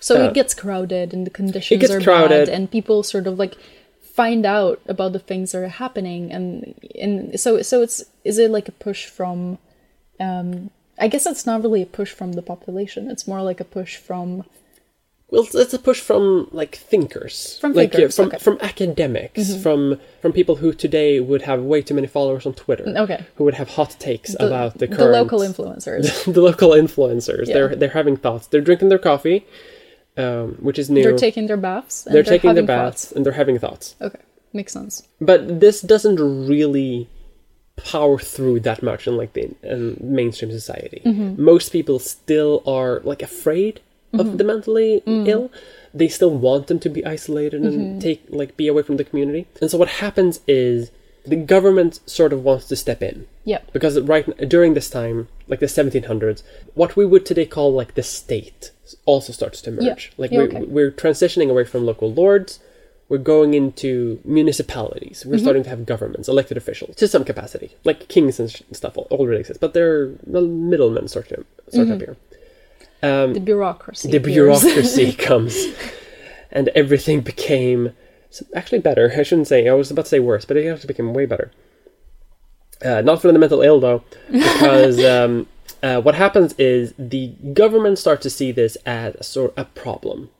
[0.00, 2.46] So Uh, it gets crowded and the conditions gets are crowded.
[2.46, 3.56] bad and people sort of like
[4.00, 8.50] find out about the things that are happening and and so so it's is it
[8.50, 9.58] like a push from
[10.20, 13.10] um I guess it's not really a push from the population.
[13.10, 14.44] It's more like a push from
[15.28, 18.36] Well, it's- a push from like thinkers, From like thinkers, from okay.
[18.36, 18.44] Mm-hmm.
[18.44, 22.84] from academics, from from people who today would have way too many followers on Twitter.
[23.04, 23.24] Okay.
[23.34, 26.32] who would have hot takes the, about the current the local influencers.
[26.32, 27.48] the local influencers.
[27.48, 27.54] Yeah.
[27.54, 28.46] They're they're having thoughts.
[28.46, 29.44] They're drinking their coffee,
[30.16, 31.02] um, which is new.
[31.02, 33.94] They're taking their baths They're they're, taking their baths and they're having thoughts.
[33.98, 34.14] thoughts.
[34.14, 34.24] Okay.
[34.52, 35.02] Makes sense.
[35.20, 37.08] But this doesn't really
[37.76, 41.02] power through that much in like the in mainstream society.
[41.04, 41.42] Mm-hmm.
[41.42, 43.80] Most people still are like afraid
[44.12, 45.28] of the mentally Mm.
[45.28, 45.50] ill.
[45.94, 47.80] They still want them to be isolated Mm-hmm.
[47.80, 49.46] and take like be away from the community.
[49.60, 50.90] And so what happens is
[51.24, 53.58] the government sort of wants to step in Yeah.
[53.72, 56.42] because right during this time, like the 1700s,
[56.74, 58.70] what we would today call like the state
[59.06, 60.12] also starts to emerge.
[60.16, 60.62] Like Yeah, we're, okay.
[60.62, 62.60] we're transitioning away from local lords.
[63.08, 65.20] We're going into municipalities.
[65.20, 65.30] Mm-hmm.
[65.30, 67.70] We're starting to have governments, elected officials, to some capacity.
[67.84, 72.00] Like kings and stuff al- already exist, but they're the middlemen start to start up
[72.00, 72.16] here.
[73.02, 74.10] Um, The bureaucracy.
[74.10, 75.66] the bureaucracy comes,
[76.50, 77.92] and everything became
[78.54, 79.12] actually better.
[79.16, 79.68] I shouldn't say.
[79.68, 81.52] I was about to say worse, but it actually became way better.
[82.84, 85.46] Uh, not for the mental ill though, because um,
[85.82, 90.30] uh, what happens is the government starts to see this as a sort a problem.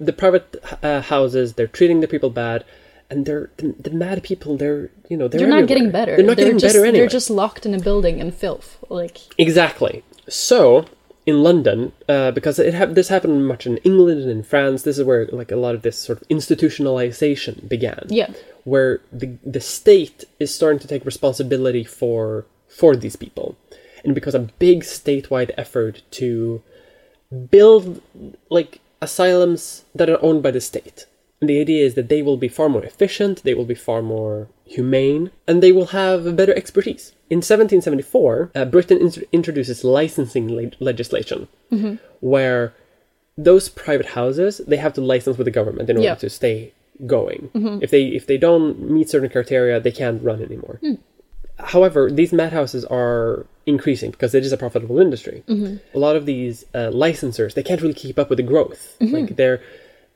[0.00, 2.64] The private uh, houses they're treating the people bad,
[3.10, 4.56] and they're the, the mad people.
[4.56, 6.16] They're you know they're They're not getting better.
[6.16, 7.00] They're not getting just, better anyway.
[7.00, 8.78] They're just locked in a building in filth.
[8.88, 10.04] Like Exactly.
[10.28, 10.86] So,
[11.28, 14.82] in London uh, because it ha- this happened much in England and in France.
[14.82, 18.04] This is where like a lot of this sort of institutionalization began.
[18.08, 18.30] Yeah.
[18.64, 22.46] where the the state is starting to take responsibility for
[22.80, 23.56] for these people,
[24.04, 26.62] and because a big statewide effort to
[27.50, 27.84] build
[28.48, 29.62] like asylums
[29.98, 31.06] that are owned by the state.
[31.40, 34.02] And the idea is that they will be far more efficient, they will be far
[34.02, 37.12] more humane, and they will have better expertise.
[37.30, 41.94] In 1774, uh, Britain int- introduces licensing le- legislation, mm-hmm.
[42.20, 42.74] where
[43.36, 46.16] those private houses they have to license with the government in order Yeah.
[46.16, 46.72] to stay
[47.06, 47.50] going.
[47.54, 47.82] Mm-hmm.
[47.84, 50.78] If they if they don't meet certain criteria, they can't run anymore.
[50.82, 50.94] Hmm.
[51.60, 55.44] However, these madhouses are increasing because it is a profitable industry.
[55.48, 55.76] Mm-hmm.
[55.96, 58.96] A lot of these uh, licensors they can't really keep up with the growth.
[59.00, 59.60] Like they're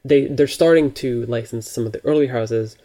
[0.05, 2.77] they they're starting to license some of the early houses,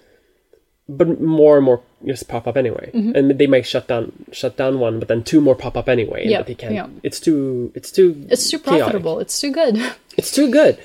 [0.90, 2.92] but more and more just pop up anyway.
[2.94, 6.28] And they might shut down shut down one, but then two more pop up anyway.
[6.28, 6.74] Yeah, they can't.
[6.76, 6.88] yeah.
[7.04, 8.82] It's too it's too It's too chaotic.
[8.84, 9.20] profitable.
[9.20, 9.76] It's too good.
[10.18, 10.80] It's too good.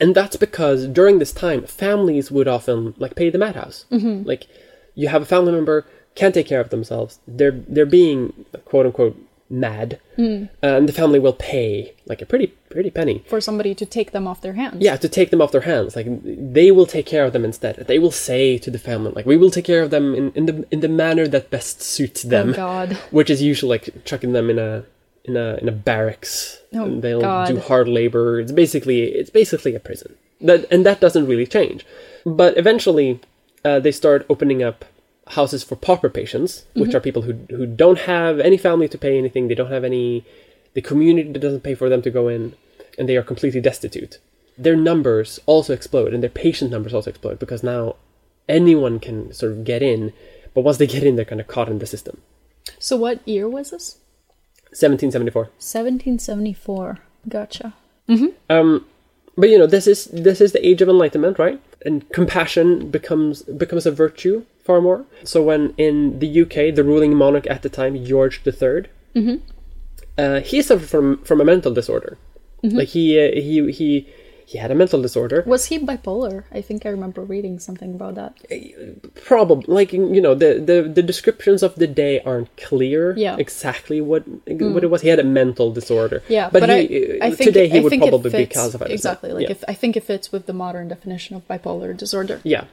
[0.00, 3.84] And that's because during this time, families would often like pay the madhouse.
[3.92, 4.26] Mm-hmm.
[4.26, 4.46] Like,
[4.94, 7.18] you have a family member can't take care of themselves.
[7.28, 8.32] They're they're being
[8.64, 9.16] quote unquote
[9.52, 10.44] mad, Hmm.
[10.62, 13.22] and the family will pay like a pretty pretty penny.
[13.28, 14.78] for somebody to take them off their hands.
[14.80, 15.94] Yeah, to take them off their hands.
[15.94, 17.76] Like they will take care of them instead.
[17.86, 20.46] They will say to the family, like, we will take care of them in, in
[20.46, 22.50] the in the manner that best suits them.
[22.50, 22.98] Oh God.
[23.10, 24.84] Which is usually like chucking them in a
[25.24, 26.58] in a in a barracks.
[26.74, 27.48] Oh, and they'll God.
[27.48, 28.40] do hard labor.
[28.40, 30.14] It's basically it's basically a prison.
[30.40, 31.84] That and that doesn't really change.
[32.24, 33.20] But eventually,
[33.64, 34.84] uh, they start opening up
[35.38, 36.96] houses for pauper patients, which Mm-hmm.
[36.96, 39.48] are people who who don't have any family to pay anything.
[39.48, 40.24] They don't have any.
[40.74, 42.54] The community doesn't pay for them to go in,
[42.98, 44.18] and they are completely destitute.
[44.64, 47.96] Their numbers also explode, and their patient numbers also explode because now
[48.48, 50.12] anyone can sort of get in,
[50.54, 52.20] but once they get in, they're kind of caught in the system.
[52.78, 53.86] So what year was this?
[54.76, 55.42] 1774.
[55.42, 56.98] 1774.
[57.28, 57.74] Gotcha.
[58.50, 58.84] Um,
[59.36, 61.60] but you know, this is this is the age of enlightenment, right?
[61.86, 65.04] And compassion becomes becomes a virtue far more.
[65.24, 68.84] So when in the UK, the ruling monarch at the time, George III,
[70.18, 72.18] uh, he suffered from from a mental disorder.
[72.78, 74.08] Like he uh, he he
[74.52, 75.42] he had a mental disorder.
[75.46, 76.44] Was he bipolar?
[76.52, 78.32] I think I remember reading something about that.
[79.24, 83.02] Probably like you know the, the the descriptions of the day aren't clear.
[83.16, 83.36] Yeah.
[83.36, 83.40] Mm.
[83.46, 84.22] exactly what
[84.74, 85.00] what it was.
[85.02, 86.22] He had a mental disorder.
[86.28, 88.52] Yeah, but, but, he, I, I uh, think today he I would probably be fits-
[88.56, 89.10] classified as that.
[89.10, 89.56] exactly like Yeah.
[89.56, 92.40] if I think it fits with the modern definition of bipolar disorder.
[92.44, 92.64] Yeah,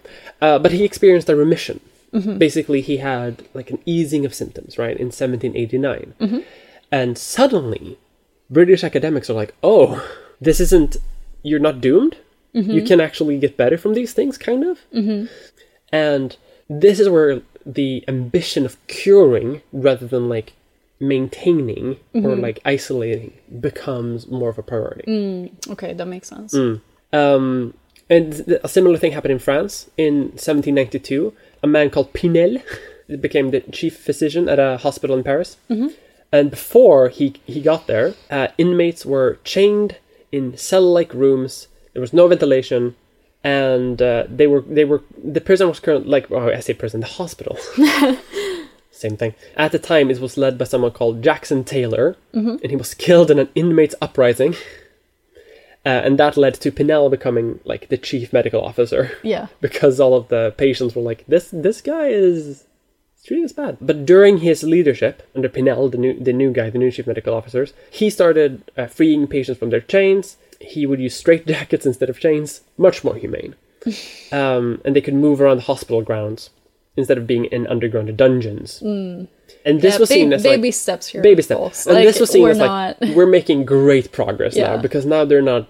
[0.41, 1.79] uh, but he experienced a remission.
[2.13, 2.37] Mm-hmm.
[2.37, 6.13] Basically, he had like an easing of symptoms, right, in 1789.
[6.19, 6.39] Mm-hmm.
[6.91, 7.97] And suddenly,
[8.49, 9.89] British academics are like, oh,
[10.41, 10.97] this isn't,
[11.43, 12.17] you're not doomed.
[12.55, 12.71] Mm-hmm.
[12.71, 14.79] You can actually get better from these things, kind of.
[15.91, 16.37] And
[16.69, 20.53] this is where the ambition of curing rather than like
[20.99, 22.41] maintaining or Mm-hmm.
[22.41, 25.03] like isolating becomes more of a priority.
[25.07, 25.71] Mm.
[25.71, 26.53] Okay, that makes sense.
[27.13, 27.73] Um,
[28.09, 31.33] and th- a similar thing happened in France in 1792.
[31.63, 32.61] A man called Pinel
[33.21, 35.57] became the chief physician at a hospital in Paris.
[36.31, 39.97] And before he, he got there, uh, inmates were chained
[40.31, 41.67] in cell-like rooms.
[41.93, 42.95] There was no ventilation,
[43.43, 47.01] and uh, they were they were the prison was currently like oh I say prison
[47.01, 47.57] the hospital.
[48.91, 49.33] Same thing.
[49.55, 53.31] At the time, it was led by someone called Jackson Taylor, and he was killed
[53.31, 54.55] in an inmates uprising.
[55.85, 59.47] Uh, and that led to Pinel becoming like the chief medical officer Yeah.
[59.61, 62.65] because all of the patients were like, "This this guy is
[63.29, 66.77] treating us bad." But during his leadership under Pinel, the new the new guy, the
[66.83, 70.37] new chief medical officers, he started uh, freeing patients from their chains.
[70.59, 73.53] He would use straight jackets instead of chains, much more humane.
[74.31, 76.49] um, and they could move around the hospital grounds
[76.97, 78.81] instead of being in underground dungeons.
[78.81, 79.27] And
[79.65, 81.21] this Yeah, was ba- seen as baby like, steps here.
[81.21, 81.85] baby steps.
[81.87, 83.01] And Like, this was seen as not...
[83.01, 85.67] like we're making great progress now because now they're not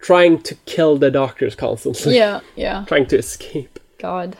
[0.00, 2.84] trying to kill the doctors constantly, yeah, yeah.
[2.86, 3.78] trying to escape.
[3.98, 4.36] God.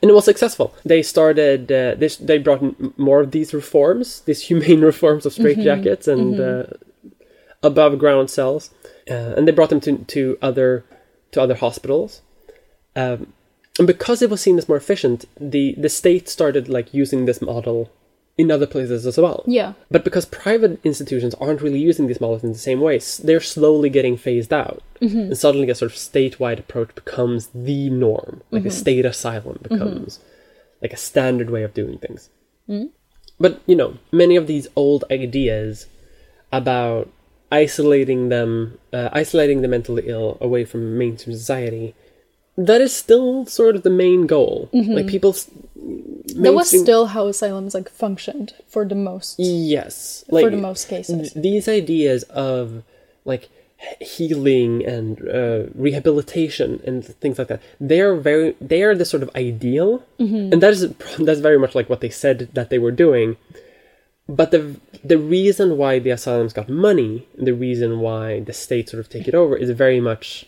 [0.00, 0.74] And it was successful.
[0.84, 1.70] They started.
[1.70, 6.66] Uh, this, they brought more of these reforms, these humane reforms of straitjackets and uh,
[7.62, 8.70] above ground cells,
[9.10, 10.84] uh, and they brought them to, to other
[11.32, 12.22] to other hospitals.
[12.94, 13.32] Um,
[13.78, 17.42] and because it was seen as more efficient, the the state started like using this
[17.42, 17.90] model
[18.38, 19.42] in other places as well.
[19.46, 19.72] Yeah.
[19.90, 23.88] But because private institutions aren't really using these models in the same way, they're slowly
[23.88, 24.82] getting phased out.
[25.00, 25.18] Mm-hmm.
[25.18, 28.42] And suddenly a sort of statewide approach becomes the norm.
[28.50, 28.76] Like a mm-hmm.
[28.76, 30.82] state asylum becomes mm-hmm.
[30.82, 32.28] like a standard way of doing things.
[33.40, 35.86] But, you know, many of these old ideas
[36.52, 37.10] about
[37.50, 41.94] isolating them, uh, isolating the mentally ill away from mainstream society,
[42.56, 44.68] that is still sort of the main goal.
[44.72, 45.34] Like people.
[46.36, 50.88] That was still how asylums like functioned for the most yes, like for the most
[50.88, 51.32] cases.
[51.32, 52.82] th- these ideas of
[53.24, 53.48] like
[54.00, 59.22] healing and uh, rehabilitation and things like that they are very they are the sort
[59.22, 60.52] of ideal Mm-hmm.
[60.54, 63.36] and that is that's very much like what they said that they were doing
[64.28, 68.88] but the the reason why the asylums got money and the reason why the state
[68.88, 70.46] sort of take it over is very much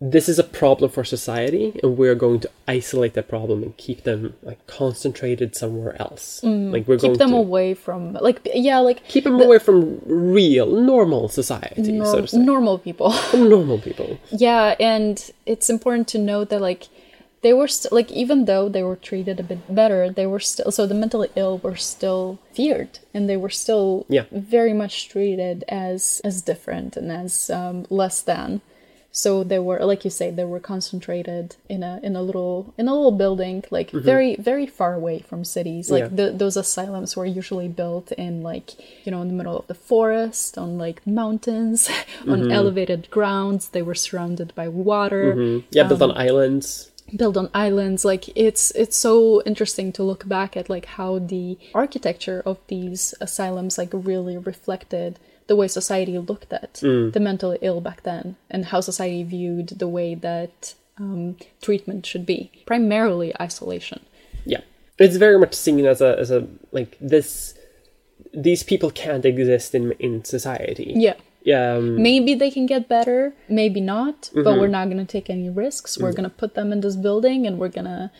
[0.00, 4.04] this is a problem for society and we're going to isolate that problem and keep
[4.04, 7.14] them like concentrated somewhere else like we're going Mm.
[7.14, 11.82] Keep them to away from like yeah like keep them away from real normal society
[11.84, 13.10] so nor- to say normal people.
[13.30, 15.14] from normal people Yeah, and
[15.46, 16.86] it's important to note that like
[17.42, 20.70] they were still like even though they were treated a bit better, they were still
[20.70, 24.24] so the mentally ill were still feared and they were still Yeah.
[24.32, 28.60] very much treated as as different and as um, less than.
[29.22, 32.84] So they were like you say they were concentrated in a in a little in
[32.88, 35.84] a little building like very very far away from cities.
[35.94, 36.18] Like Mm-hmm.
[36.18, 36.30] Yeah.
[36.30, 38.68] the, those asylums were usually built in like
[39.04, 41.80] you know in the middle of the forest on like mountains
[42.32, 42.58] on Mm-hmm.
[42.60, 45.24] elevated grounds they were surrounded by water
[45.76, 46.66] yeah built Um, on islands
[47.20, 49.12] built on islands like it's it's so
[49.50, 51.46] interesting to look back at like how the
[51.82, 55.10] architecture of these asylums like really reflected
[55.48, 59.88] the way society looked at the mentally ill back then and how society viewed the
[59.88, 62.52] way that um, treatment should be.
[62.66, 64.00] Primarily isolation.
[64.44, 64.60] Yeah.
[64.98, 67.54] It's very much seen as a as a like this
[68.34, 70.92] these people can't exist in in society.
[70.94, 71.14] Yeah.
[71.42, 75.30] Yeah um, maybe they can get better maybe not but we're not going to take
[75.30, 75.96] any risks.
[75.96, 78.10] We're going to put them in this building and we're going to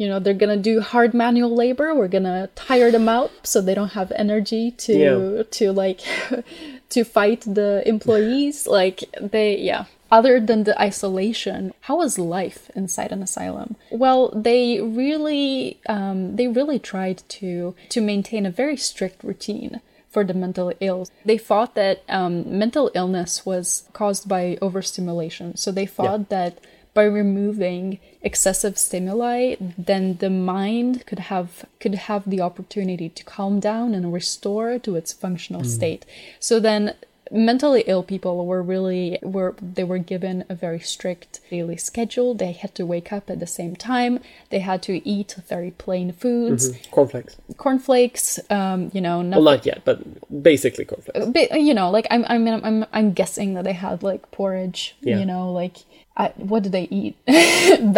[0.00, 3.74] you know they're to do hard manual labor we're to tire them out so they
[3.74, 5.42] don't have energy to Yeah.
[5.58, 6.00] to like
[6.94, 13.12] to fight the employees like they yeah other than the isolation how was life inside
[13.12, 19.22] an asylum well they really um, they really tried to to maintain a very strict
[19.22, 19.80] routine
[20.10, 21.06] for the mental ill.
[21.24, 25.56] They thought that um, mental illness was caused by overstimulation.
[25.56, 26.58] So they thought that
[26.94, 33.60] by removing excessive stimuli, then the mind could have could have the opportunity to calm
[33.60, 36.04] down and restore to its functional state.
[36.38, 36.94] So then
[37.32, 42.34] mentally ill people were really were they were given a very strict daily schedule.
[42.34, 44.18] They had to wake up at the same time.
[44.50, 46.72] They had to eat very plain foods.
[46.90, 47.36] Cornflakes.
[47.56, 49.98] Cornflakes um you know well not yet but
[50.42, 51.26] basically cornflakes.
[51.26, 55.18] But you know like i'm i'm i'm i'm guessing that they had like porridge Yeah.
[55.20, 55.76] you know like
[56.20, 57.14] I, what did they eat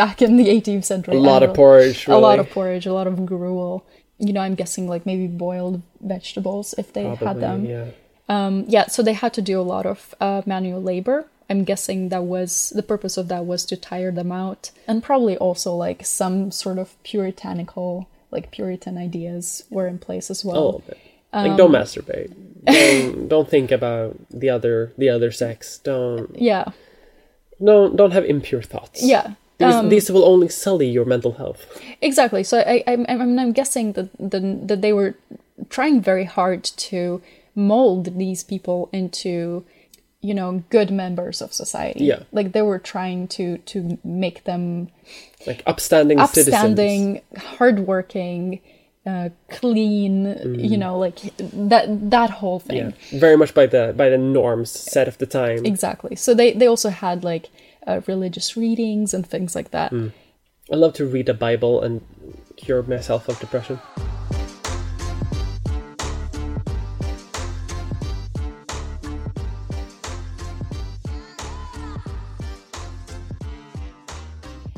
[0.03, 1.16] back in the 18th century?
[1.16, 3.85] A lot of porridge a lot of porridge a lot of gruel.
[4.18, 7.64] You know i'm guessing like maybe boiled vegetables if they had them.
[7.66, 7.87] yeah.
[8.29, 11.27] Um, yeah, so they had to do a lot of uh, manual labor.
[11.51, 15.37] I'm guessing that was the purpose of that was to tire them out, and probably
[15.37, 20.64] also like some sort of puritanical, like Puritan ideas were in place as a well.
[20.64, 20.99] little bit.
[21.33, 22.33] Um, like don't masturbate.
[22.64, 25.79] Don't, don't think about the other the other sex.
[25.79, 26.66] Don't Yeah,
[27.65, 31.67] don't don't have impure thoughts yeah, these, um, these will only sully your mental health
[32.01, 32.43] exactly.
[32.43, 35.15] So I, I, I'm, I'm guessing that the, that they were
[35.71, 37.23] trying very hard to
[37.55, 39.65] mold these people into,
[40.21, 42.05] you know, good members of society.
[42.05, 42.23] Yeah.
[42.33, 44.89] like they were trying to to make them
[45.47, 48.61] like upstanding, citizens upstanding, hardworking,
[49.07, 50.59] uh, clean.
[50.59, 52.94] You know, like that that whole thing.
[53.12, 56.16] yeah very much by the by the norms set of the time Exactly.
[56.16, 57.50] So they they also had like
[57.86, 59.92] uh, religious readings and things like that.
[60.72, 62.00] I love to read the Bible and
[62.57, 63.80] cure myself of depression.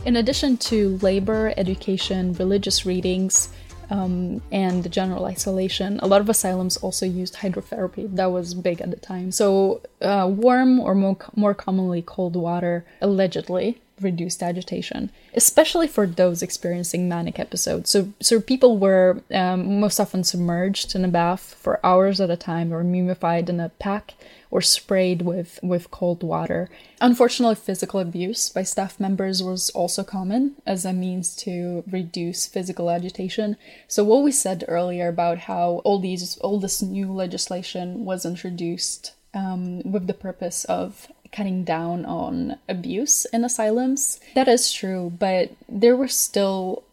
[0.05, 3.49] In addition to labor, education, religious readings,
[3.91, 8.15] um, and general isolation, a lot of asylums also used hydrotherapy.
[8.15, 9.31] That was big at the time.
[9.31, 16.43] So, uh, warm or more, more commonly cold water allegedly reduced agitation, especially for those
[16.43, 17.91] experiencing manic episodes.
[17.91, 22.37] So, so people were um, most often submerged in a bath for hours at a
[22.37, 24.15] time or mummified in a pack
[24.51, 26.69] or sprayed with, with cold water.
[27.01, 32.91] Unfortunately, physical abuse by staff members was also common as a means to reduce physical
[32.91, 33.57] agitation.
[33.89, 39.15] So what we said earlier about how all these all this new legislation was introduced
[39.35, 45.51] um, with the purpose of cutting down on abuse in asylums, that is true, but
[45.69, 46.85] there were still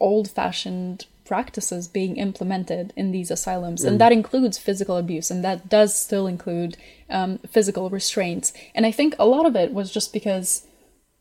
[0.00, 5.96] old-fashioned practices being implemented in these asylums and that includes physical abuse and that does
[5.96, 6.76] still include
[7.08, 10.66] um, physical restraints and i think a lot of it was just because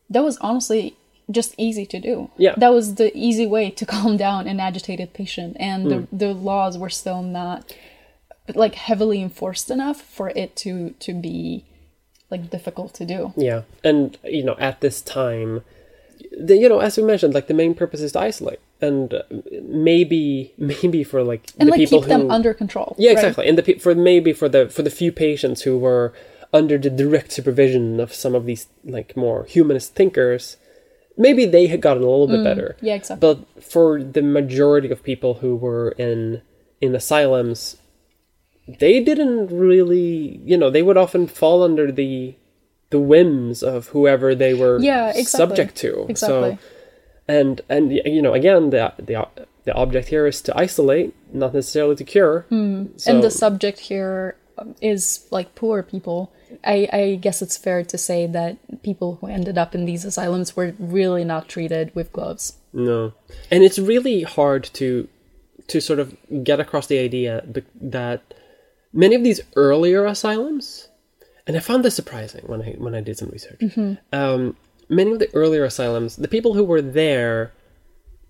[0.10, 0.98] that was honestly
[1.30, 2.30] just easy to do.
[2.38, 2.56] Yeah.
[2.58, 6.08] That was the easy way to calm down an agitated patient, and Mm.
[6.10, 7.74] the the laws were still not
[8.54, 11.64] like heavily enforced enough for it to to be
[12.32, 13.34] like difficult to do.
[13.36, 15.62] Yeah, and you know, at this time,
[16.40, 19.14] the, you know, as we mentioned, like the main purpose is to isolate, and
[19.62, 22.96] maybe, maybe for like And the like people keep them who, under control.
[22.98, 23.18] yeah, right?
[23.18, 26.14] exactly, and the pe- for maybe for the for the few patients who were
[26.54, 30.58] under the direct supervision of some of these like more humanist thinkers,
[31.18, 32.76] maybe they had gotten a little bit better.
[32.80, 33.22] Mm, Yeah, exactly.
[33.36, 36.42] But for the majority of people who were in
[36.82, 37.78] in asylums,
[38.68, 42.36] they didn't really, you know, they would often fall under the
[42.90, 45.24] the whims of whoever they were Yeah, exactly.
[45.24, 46.06] subject to.
[46.10, 46.52] Exactly.
[46.56, 46.58] So,
[47.28, 49.28] and and you know, again, the the
[49.64, 52.46] the object here is to isolate, not necessarily to cure.
[52.50, 52.86] So, Hmm.
[53.08, 54.76] and the subject here um,
[55.32, 56.32] like poor people.
[56.66, 60.54] I, I guess it's fair to say that people who ended up in these asylums
[60.58, 62.58] were really not treated with gloves.
[62.74, 63.14] No,
[63.50, 65.08] and it's really hard to
[65.68, 67.44] to sort of get across the idea
[67.80, 68.22] that
[68.94, 70.90] many of these earlier asylums,
[71.48, 73.62] and I found this surprising when I when I did some research.
[74.14, 74.56] Um,
[74.90, 77.52] many of the earlier asylums, the people who were there,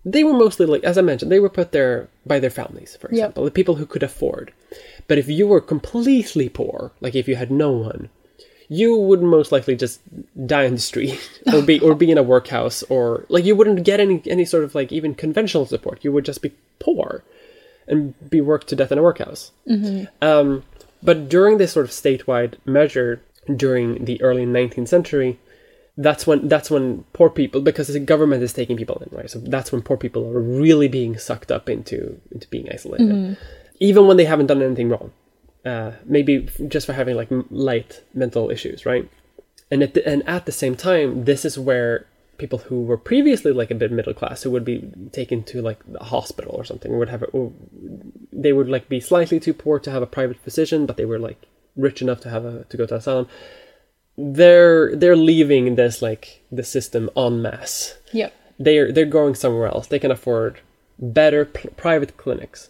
[0.05, 3.07] they were mostly like, as I mentioned, they were put there by their families, for
[3.07, 3.11] Yep.
[3.13, 4.53] example, the people who could afford.
[5.07, 8.09] But if you were completely poor, like if you had no one,
[8.69, 9.99] you would most likely just
[10.47, 11.19] die in the street
[11.53, 14.63] or be or be in a workhouse or like you wouldn't get any any sort
[14.63, 16.03] of like even conventional support.
[16.05, 17.23] You would just be poor
[17.87, 19.51] and be worked to death in a workhouse.
[20.21, 20.63] Um,
[21.03, 23.21] but during this sort of statewide measure
[23.55, 25.39] during the early 19th century,
[25.97, 29.29] that's when that's when poor people because the government is taking people in, right?
[29.29, 33.37] So that's when poor people are really being sucked up into into being isolated,
[33.79, 35.11] even when they haven't done anything wrong.
[35.65, 39.09] Uh, maybe f- just for having like m- light mental issues, right?
[39.69, 42.05] And at the, and at the same time, this is where
[42.41, 45.79] people who were previously like a bit middle class, who would be taken to like
[45.95, 47.49] a hospital or something, would have a,
[48.33, 51.19] they would like be slightly too poor to have a private physician, but they were
[51.19, 51.39] like
[51.75, 53.27] rich enough to have a to go to a asylum.
[54.17, 57.97] They're they're leaving this like the system en masse.
[58.11, 59.87] yeah They're they're going somewhere else.
[59.87, 60.59] They can afford
[60.99, 62.69] better p- private clinics.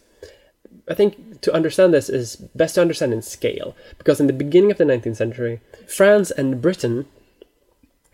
[0.89, 4.71] I think to understand this is best to understand in scale because in the beginning
[4.71, 7.05] of the 19th century, France and Britain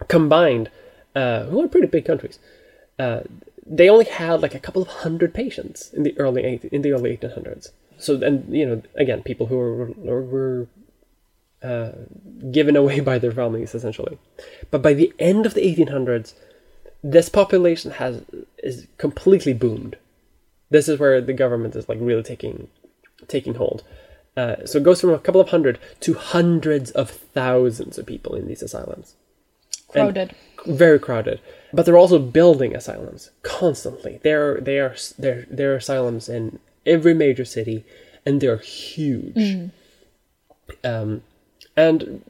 [0.08, 0.70] combined,
[1.18, 2.38] uh, who are pretty big countries,
[2.99, 3.22] uh,
[3.65, 7.18] they only had like a couple of hundred patients in the early in the early
[7.18, 7.72] 1800s.
[7.97, 10.68] So and you know again people who were were, were
[11.63, 11.91] uh,
[12.51, 14.20] given away by their families essentially,
[14.70, 16.34] but by the end of the 1800s,
[17.03, 18.22] this population has
[18.59, 19.97] is completely boomed.
[20.70, 22.68] This is where the government is like really taking
[23.28, 23.84] taking hold.
[24.36, 28.36] Uh, so it goes from a couple of hundred to hundreds of thousands of people
[28.36, 29.15] in these asylums
[29.98, 30.36] Crowded.
[30.66, 31.39] very crowded.
[31.74, 34.20] But they're also building asylums constantly.
[34.24, 37.84] There, they are there there are asylums in every major city,
[38.26, 39.70] and they're huge.
[40.84, 41.24] Um,
[41.76, 42.24] and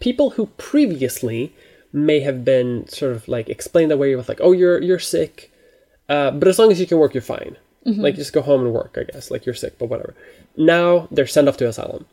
[0.00, 1.52] people who previously
[1.92, 5.50] may have been sort of like explained away with like, oh, you're you're sick,
[6.08, 7.56] uh, but as long as you can work, you're fine.
[7.84, 9.30] Like just go home and work, I guess.
[9.30, 10.14] Like you're sick, but whatever.
[10.56, 12.04] Now they're sent off to asylum.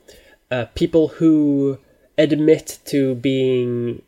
[0.52, 1.80] Uh, people who
[2.16, 4.04] admit to being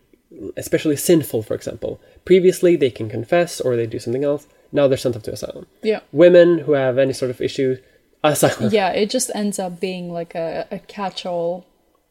[0.57, 1.99] especially sinful, for example.
[2.25, 4.47] Previously, they can confess or they do something else.
[4.71, 5.67] Now they're sent off to asylum.
[5.83, 6.01] Yeah.
[6.11, 7.77] Women who have any sort of issue,
[8.23, 8.69] asylum.
[8.73, 11.65] Yeah, it just ends up being like a, a catch all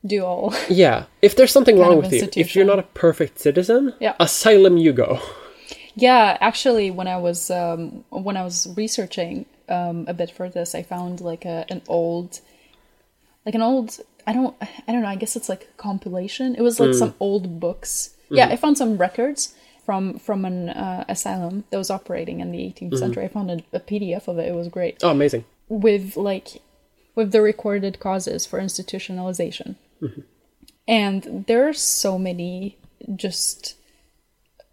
[0.06, 0.54] do all.
[0.68, 1.04] Yeah.
[1.22, 4.14] If there's something wrong with you, if you're not a perfect citizen, Yeah.
[4.20, 5.20] asylum you go.
[5.96, 10.74] Yeah, actually, when I was um, when I was researching um, a bit for this,
[10.74, 12.40] I found like a an old,
[13.46, 14.00] like an old.
[14.26, 14.56] I don't.
[14.60, 15.08] I don't know.
[15.08, 16.54] I guess it's like a compilation.
[16.54, 16.98] It was like mm.
[16.98, 18.10] some old books.
[18.30, 18.52] Yeah, mm.
[18.52, 19.54] I found some records
[19.84, 22.96] from from an uh, asylum that was operating in the 18th mm-hmm.
[22.96, 23.24] century.
[23.24, 24.48] I found a, a PDF of it.
[24.48, 25.44] It was great Oh, amazing.
[25.68, 26.62] with like
[27.14, 29.76] with the recorded causes for institutionalization.
[30.02, 30.20] Mm-hmm.
[30.86, 32.76] And there are so many
[33.14, 33.76] just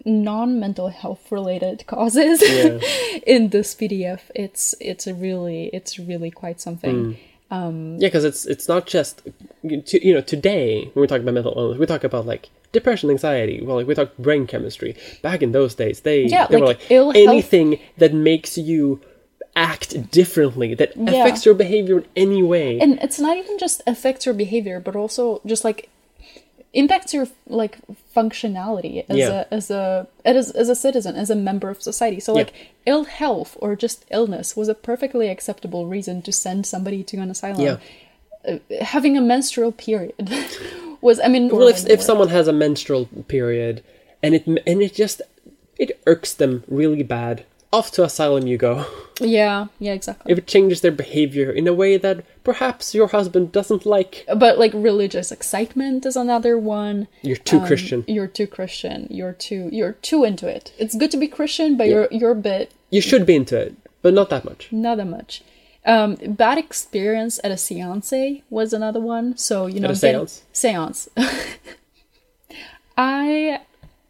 [0.06, 4.22] non-mental health related causes in this PDF.
[4.36, 6.96] It's it's a really it's really quite something.
[6.96, 7.18] Mm.
[7.52, 9.22] Um, yeah, because it's it's not just
[9.64, 13.10] to, you know today when we talk about mental illness, we talk about like depression,
[13.10, 13.62] anxiety.
[13.62, 14.96] Well, like we talk brain chemistry.
[15.22, 18.58] Back in those days, they Yeah, they were like like ill health- anything that makes
[18.58, 19.02] you
[19.56, 21.12] act differently, that Yeah.
[21.12, 22.80] affects your behavior in any way.
[22.80, 25.90] And it's not even just affects your behavior, but also just like
[26.74, 27.78] impacts your like
[28.16, 29.46] functionality as Yeah.
[29.50, 32.20] a as a as, as a citizen, as a member of society.
[32.20, 32.54] So like
[32.86, 37.30] ill health or just illness was a perfectly acceptable reason to send somebody to an
[37.30, 37.62] asylum.
[37.62, 37.78] Yeah.
[38.48, 40.14] Uh, having a menstrual period
[41.02, 43.84] was I mean well, if, if someone has a menstrual period
[44.24, 45.22] and it and it just
[45.78, 47.44] it irks them really bad.
[47.74, 48.86] Off to asylum you go.
[49.24, 50.32] Yeah, yeah, exactly.
[50.32, 54.58] If it changes their behavior in a way that perhaps your husband doesn't like, but
[54.58, 57.08] like religious excitement is another one.
[57.22, 58.04] you're too Um, Christian.
[58.08, 59.06] You're too Christian.
[59.12, 60.74] You're too you're too into it.
[60.80, 63.76] It's good to be Christian, but you're you're a bit You should be into it,
[64.02, 64.70] but not that much.
[64.72, 65.44] not that much.
[65.86, 69.38] Um, bad experience at a seance was another one.
[69.38, 70.42] So you know, at a getting- seance?
[70.52, 71.10] Seance.
[72.98, 73.60] I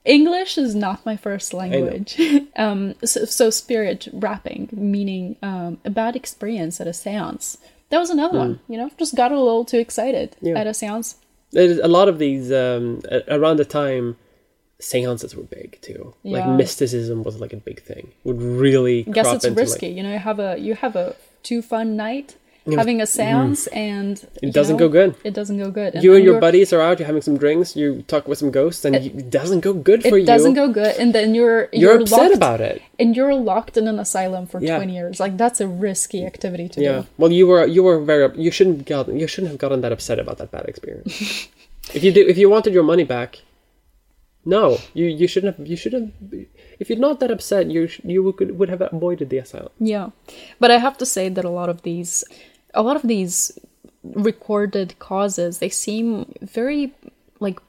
[0.06, 2.20] English is not my first language.
[2.56, 7.58] um, so, so spirit rapping, meaning um, a bad experience at a seance.
[7.90, 8.60] That was another one.
[8.68, 10.48] You know, just got a little too excited Hmm.
[10.48, 10.60] Yeah.
[10.60, 11.16] at a seance.
[11.52, 14.16] There's a lot of these um, around the time
[14.80, 16.14] seances were big too.
[16.24, 18.14] Like mysticism was like a big thing.
[18.24, 19.88] Would really I guess crop it's into, like- risky.
[19.90, 22.36] you know, you have a you have a too fun night
[22.76, 24.24] having a seance and Mm.
[24.38, 25.16] It you doesn't know, go good.
[25.24, 25.92] It doesn't go good.
[26.04, 28.86] you and your buddies are out, you're having some drinks, you talk with some ghosts,
[28.86, 30.24] and you, it doesn't go good for you.
[30.24, 32.82] it doesn't go good and then you're You're, upset locked, about it.
[33.00, 34.78] and you're locked in an asylum for Yeah.
[34.78, 36.86] 20 years like that's a risky activity to do.
[36.86, 37.00] Yeah.
[37.02, 39.92] do Well, you were you were very you shouldn't got you shouldn't have gotten that
[39.92, 41.14] upset about that bad experience.
[41.98, 43.32] if you do if you wanted your money back,
[44.44, 46.10] no, you you shouldn't have you should have
[46.80, 49.70] if you're not that upset, you sh- you would would have avoided the asylum.
[49.80, 50.10] yeah
[50.60, 52.24] but i have to say that a lot of these
[52.74, 53.52] a lot of these
[54.04, 56.94] recorded causes they seem very
[57.40, 57.60] like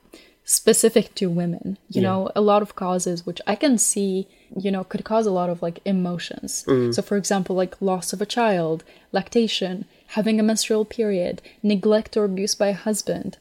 [0.44, 2.08] specific to women you Yeah.
[2.08, 4.26] know a lot of causes which i can see
[4.56, 6.92] you know could cause a lot of like emotions Mm.
[6.94, 8.82] so for example like loss of a child
[9.12, 13.36] lactation having a menstrual period neglect or abuse by a husband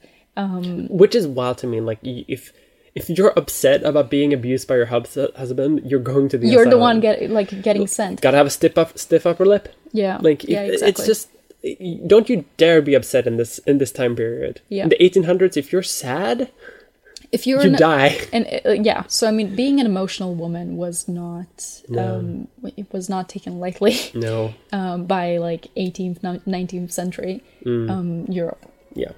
[0.90, 1.82] Which is wild to me.
[1.82, 2.52] Like if
[2.96, 6.66] if you're upset about being abused by your hubs- husband, you're going to the you're
[6.70, 9.64] the one get like getting sent Gotta have a stiff up stiff upper lip.
[9.94, 11.28] yeah Like yeah if- exactly it's just
[12.08, 14.62] don't you dare be upset in this in this time period.
[14.70, 14.84] Yeah.
[14.84, 16.50] In the 1800s, if you're sad,
[17.32, 18.18] if you're you an, die.
[18.34, 23.08] and uh, yeah so i mean being an emotional woman was not um it was
[23.08, 24.54] not taken lightly No.
[24.74, 27.90] um by like 18th 19th century Mm.
[27.90, 29.14] um europe Yeah.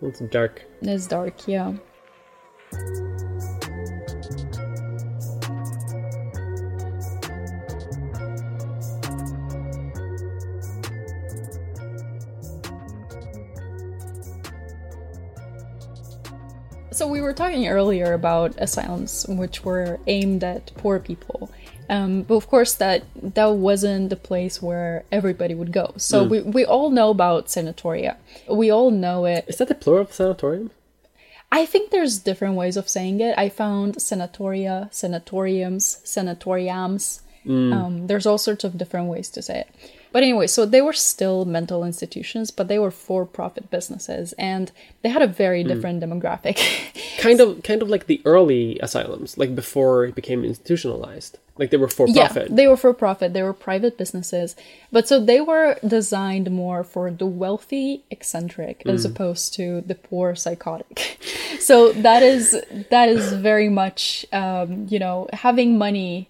[0.00, 0.64] It's dark.
[0.80, 1.74] it's dark yeah
[16.96, 21.50] So we were talking earlier about asylums which were aimed at poor people.
[21.90, 25.92] Um, but of course that that wasn't the place where everybody would go.
[25.98, 28.16] So we, we all know about sanatoria.
[28.48, 29.44] We all know it.
[29.46, 30.70] Is that the plural of sanatorium?
[31.52, 33.36] I think there's different ways of saying it.
[33.36, 37.20] I found sanatoria, sanatoriums, sanatoriums.
[37.72, 39.68] Um, there's all sorts of different ways to say it.
[40.16, 45.10] But anyway, so they were still mental institutions, but they were for-profit businesses, and they
[45.10, 46.56] had a very different demographic.
[47.18, 51.38] Kind of kind of like the early asylums, like before it became institutionalized.
[51.58, 52.48] Like they were for profit.
[52.48, 53.34] Yeah, they were for profit.
[53.34, 54.56] They were private businesses,
[54.92, 60.34] but so they were designed more for the wealthy eccentric as opposed to the poor
[60.34, 61.18] psychotic.
[61.58, 66.28] so that is that is very much um, you know having money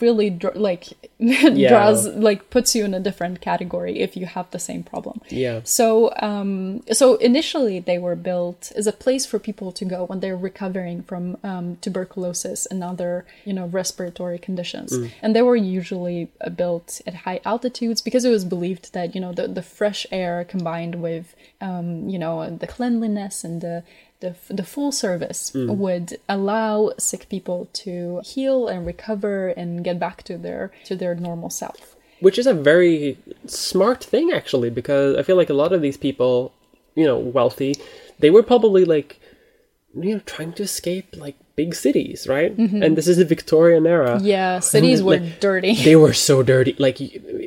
[0.00, 0.88] really dr- like
[1.20, 5.20] draws like puts you in a different category if you have the same problem.
[5.28, 5.60] Yeah.
[5.64, 10.20] So, um, so initially they were built as a place for people to go when
[10.20, 14.92] they're recovering from um, tuberculosis and other, you know, respiratory conditions.
[15.22, 19.20] And they were usually uh, built at high altitudes because it was believed that you
[19.20, 23.84] know the the fresh air combined with, um, you know, the cleanliness and the
[24.20, 25.74] the, the full service mm.
[25.76, 31.14] would allow sick people to heal and recover and get back to their to their
[31.14, 31.96] normal self.
[32.20, 33.16] Which is a very
[33.46, 36.52] smart thing actually, because I feel like a lot of these people,
[36.94, 37.76] you know, wealthy,
[38.18, 39.20] they were probably like
[39.94, 42.52] you know, trying to escape like big cities, right?
[42.84, 44.12] And this is the Victorian era.
[44.16, 44.32] Mm-hmm.
[44.34, 45.74] Yeah, cities were Like, dirty.
[45.88, 46.72] They were so dirty.
[46.86, 46.96] Like,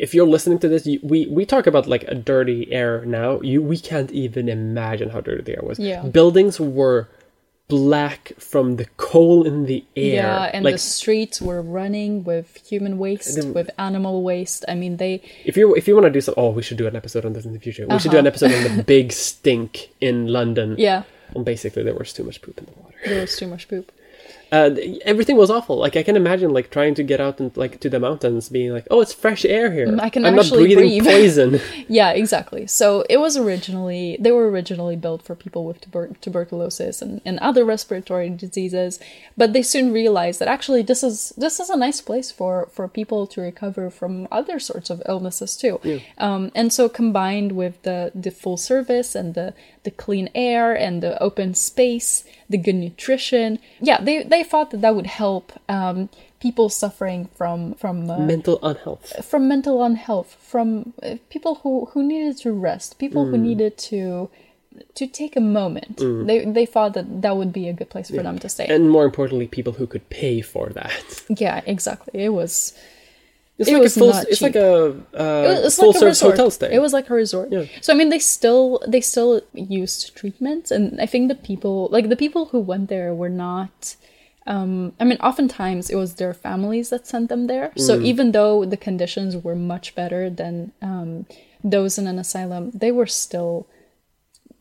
[0.05, 3.29] if you're listening to this, you, we we talk about like a dirty air now.
[3.51, 5.77] You we can't even imagine how dirty the air was.
[5.79, 6.01] Yeah.
[6.19, 7.01] buildings were
[7.67, 10.15] black from the coal in the air.
[10.23, 14.61] Yeah, and like the streets were running with human waste, with animal waste.
[14.67, 15.13] I mean, they
[15.45, 17.33] if you if you want to do so, oh, we should do an episode on
[17.35, 17.85] this in the future.
[17.87, 20.69] We should do an episode on the big stink in London.
[20.73, 20.81] Uh-huh.
[20.89, 21.01] yeah,
[21.35, 22.97] And basically, there was too much poop in the water.
[23.05, 23.85] there was too much poop.
[24.51, 24.75] Uh,
[25.05, 25.77] everything was awful.
[25.77, 28.73] Like I can imagine, like trying to get out and like to the mountains, being
[28.73, 29.87] like, "Oh, it's fresh air here.
[29.87, 32.67] Mm, I can I'm not actually breathing breathe." poison." Yeah, exactly.
[32.67, 37.39] So it was originally they were originally built for people with tuber- tuberculosis and, and
[37.39, 38.99] other respiratory diseases,
[39.37, 42.89] but they soon realized that actually this is this is a nice place for for
[42.89, 45.79] people to recover from other sorts of illnesses too.
[46.17, 49.53] Um, and so combined with the the full service and the
[49.83, 54.81] the clean air and the open space, the good nutrition, yeah, they they thought that
[54.81, 56.09] that would help um,
[56.39, 59.25] people suffering from from uh, Mental unhealth.
[59.25, 64.29] from mental unhealth, from uh, people who who needed to rest, people who needed to
[64.95, 65.97] to take a moment.
[66.27, 68.67] They they thought that that would be a good place for them to stay.
[68.67, 71.23] And more importantly, people who could pay for that.
[71.29, 72.23] yeah, exactly.
[72.23, 72.73] It was
[73.57, 74.09] It's It like was a full.
[74.09, 74.41] It's cheap.
[74.41, 76.73] like a uh, full like a service hotel stay.
[76.73, 77.49] It was like a resort.
[77.51, 77.65] Yeah.
[77.81, 82.09] So I mean, they still they still used treatments, and I think the people like
[82.09, 83.95] the people who went there were not.
[84.47, 87.71] Um, I mean, oftentimes it was their families that sent them there.
[87.77, 88.05] So Mm.
[88.05, 91.27] even though the conditions were much better than um,
[91.63, 93.67] those in an asylum, they were still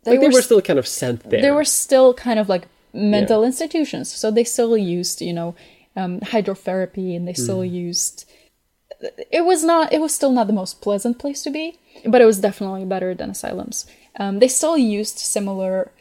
[0.05, 1.41] they, like they were s- still kind of sent there.
[1.41, 5.55] they were still kind of like mental institutions so they still used you know
[5.97, 8.25] um, hydrotherapy and they still used
[9.31, 12.27] it was not it was still not the most pleasant place to be but it
[12.27, 13.87] was definitely better than asylums.
[14.19, 15.93] Um, they still used similar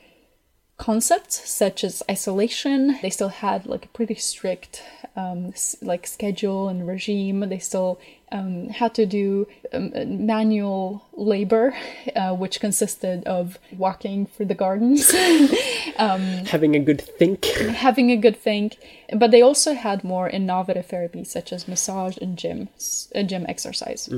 [0.79, 2.97] concepts such as isolation.
[3.03, 4.81] They still had like a pretty strict
[5.15, 7.41] um, like schedule and regime.
[7.41, 7.99] They still
[8.31, 9.91] um, had to do um,
[10.25, 11.75] manual labor
[12.15, 15.11] uh, which consisted of walking through the gardens
[16.47, 17.45] having a good think.
[17.45, 18.77] having a good think.
[19.13, 22.69] But they also had more innovative therapies such as massage and gym
[23.13, 24.09] uh, gym exercise.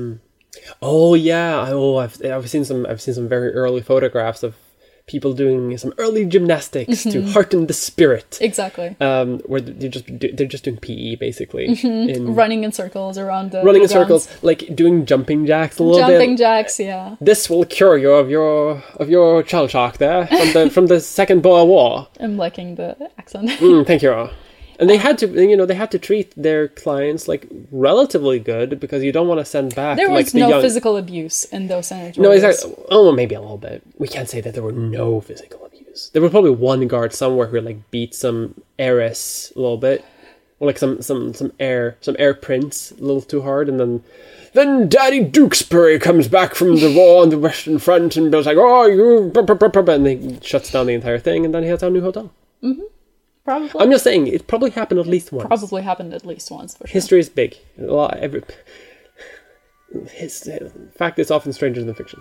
[0.80, 1.66] Oh yeah.
[1.70, 4.54] Oh, I've I've seen some I've seen some very early photographs of
[5.06, 8.38] people doing some early gymnastics to hearten the spirit.
[8.40, 10.04] exactly Um, where they're just
[10.36, 14.74] they're just doing PE basically, in running in circles around the running in circles, like
[14.74, 16.18] doing jumping jacks a little jumping bit.
[16.18, 20.52] Jumping jacks yeah this will cure you of your of your shell shock there from
[20.52, 22.08] the from the Second Boer War.
[22.20, 24.30] i'm liking the accent Mm, thank you.
[24.82, 28.80] And they had to, you know, they had to treat their clients like relatively good
[28.80, 30.60] because you don't want to send back there like was the no young.
[30.60, 32.74] physical abuse in those sanatoriums No, exactly.
[32.90, 33.82] Oh, maybe a little bit.
[33.98, 36.10] We can't say that there were no physical abuse.
[36.12, 40.04] There was probably one guard somewhere who like beat some heiress a little bit,
[40.58, 44.02] or like some some some heir some heir prince a little too hard, and then
[44.52, 48.56] then Daddy Dukesberry comes back from the war on the Western Front and goes like,
[48.58, 51.62] "Oh, you," brr, brr, brr, brr," and he shuts down the entire thing, and then
[51.62, 52.32] he has a new hotel.
[52.64, 52.82] Mm-hmm.
[53.44, 55.46] Probably I'm just saying, it probably happened at least once.
[55.46, 57.56] probably happened at least once for sure History is big.
[57.78, 58.42] A lot, every,
[60.10, 60.50] his,
[60.96, 62.20] fact is often stranger than fiction.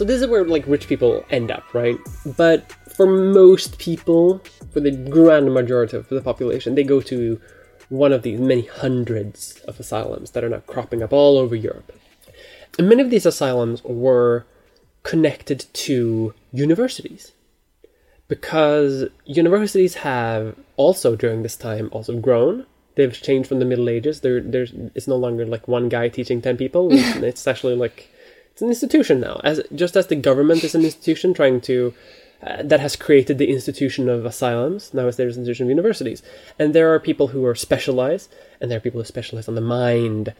[0.00, 1.98] So this is where like rich people end up, right?
[2.24, 4.42] But for most people,
[4.72, 7.38] for the grand majority of the population, they go to
[7.90, 11.92] one of these many hundreds of asylums that are now cropping up all over Europe.
[12.78, 14.44] And many of these asylums were
[15.02, 17.32] connected to universities
[18.28, 22.64] because universities have also during this time also grown.
[22.94, 24.20] They've changed from the middle ages.
[24.20, 26.92] There there's it's no longer like one guy teaching 10 people.
[26.92, 28.08] It's, it's actually like
[28.52, 29.40] it's an institution now.
[29.42, 31.94] As just as the government is an institution trying to
[32.42, 36.22] uh, that has created the institution of asylums now there's an institution of universities.
[36.58, 39.60] And there are people who are specialized and there are people who specialize on the
[39.60, 40.34] mind.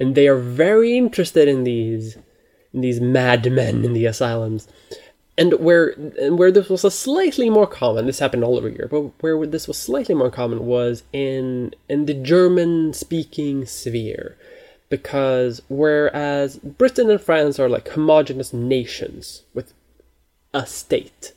[0.00, 2.16] And they are very interested in these
[2.72, 4.66] in these madmen in the asylums.
[5.36, 8.90] And where and where this was a slightly more common this happened all over Europe
[8.90, 14.38] but where this was slightly more common was in in the German speaking sphere.
[14.88, 19.74] Because whereas Britain and France are like homogenous nations with
[20.54, 21.32] a state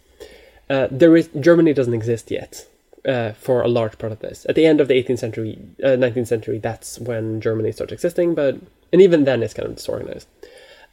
[0.70, 2.68] uh, there is Germany doesn't exist yet
[3.08, 4.46] uh, for a large part of this.
[4.50, 8.36] At the end of the 18th century uh, 19th century that's when Germany starts existing
[8.36, 8.60] but
[8.92, 10.28] and even then it's kind of disorganized.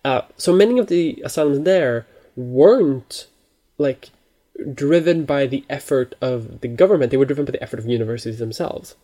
[0.05, 2.07] Uh, so many of the asylums there
[2.37, 3.29] weren't
[3.79, 4.11] like
[4.75, 8.39] driven by the effort of the government; they were driven by the effort of universities
[8.39, 8.95] themselves.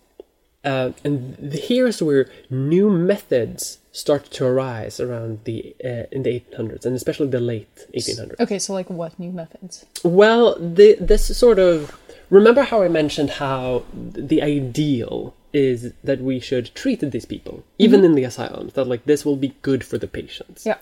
[0.65, 6.41] Uh, and th- here's where new methods started to arise around the uh, in the
[6.41, 8.41] 1800s, and especially the late 1800s.
[8.41, 11.99] okay so like what new methods Well, the, this sort of
[12.31, 18.05] remember how I mentioned how the ideal is that we should treat these people, even
[18.05, 20.79] in the asylums, that like this will be good for the patients yeah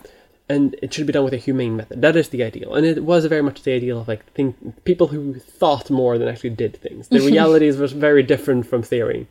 [0.49, 2.01] and it should be done with a humane method.
[2.01, 4.55] That is the ideal, and it was very much the ideal of like think
[4.85, 7.09] people who thought more than actually did things.
[7.09, 9.27] The realities was very different from theory.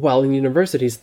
[0.00, 1.00] While in universities,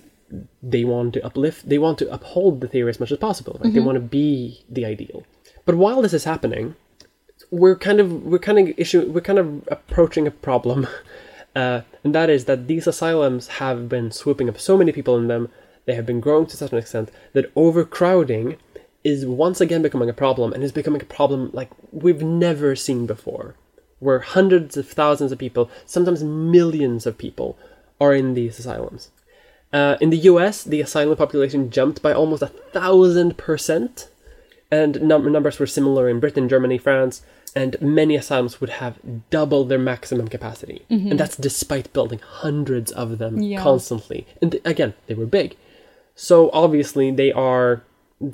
[0.61, 3.59] they want to uplift, they want to uphold the theory as much as possible.
[3.63, 3.73] Right?
[3.73, 5.23] They want to be the ideal.
[5.65, 6.75] But while this is happening,
[7.51, 10.87] we're kind of we're kind of issue we're kind of approaching a problem,
[11.55, 15.27] uh, and that is that these asylums have been swooping up so many people in
[15.27, 15.49] them.
[15.85, 18.57] They have been growing to such an extent that overcrowding
[19.03, 23.05] is once again becoming a problem and is becoming a problem like we've never seen
[23.05, 23.55] before
[23.99, 27.57] where hundreds of thousands of people sometimes millions of people
[27.99, 29.09] are in these asylums
[29.73, 34.07] Uh, in the US, the asylum population jumped by almost a thousand percent,
[34.71, 37.15] and num- numbers were similar in Britain, Germany, France,
[37.53, 38.93] and many asylums would have
[39.29, 40.79] double their maximum capacity.
[40.89, 43.61] And that's despite building hundreds of them Yeah.
[43.61, 44.25] constantly.
[44.41, 45.49] And th- again, they were big.
[46.15, 47.71] So obviously they are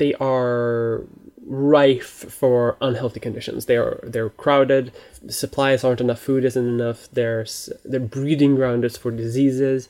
[0.01, 1.01] they are
[1.45, 3.65] rife for unhealthy conditions.
[3.65, 4.91] They are they're crowded.
[5.27, 6.19] Supplies aren't enough.
[6.19, 7.07] Food isn't enough.
[7.11, 9.89] There's they're breeding grounds for diseases,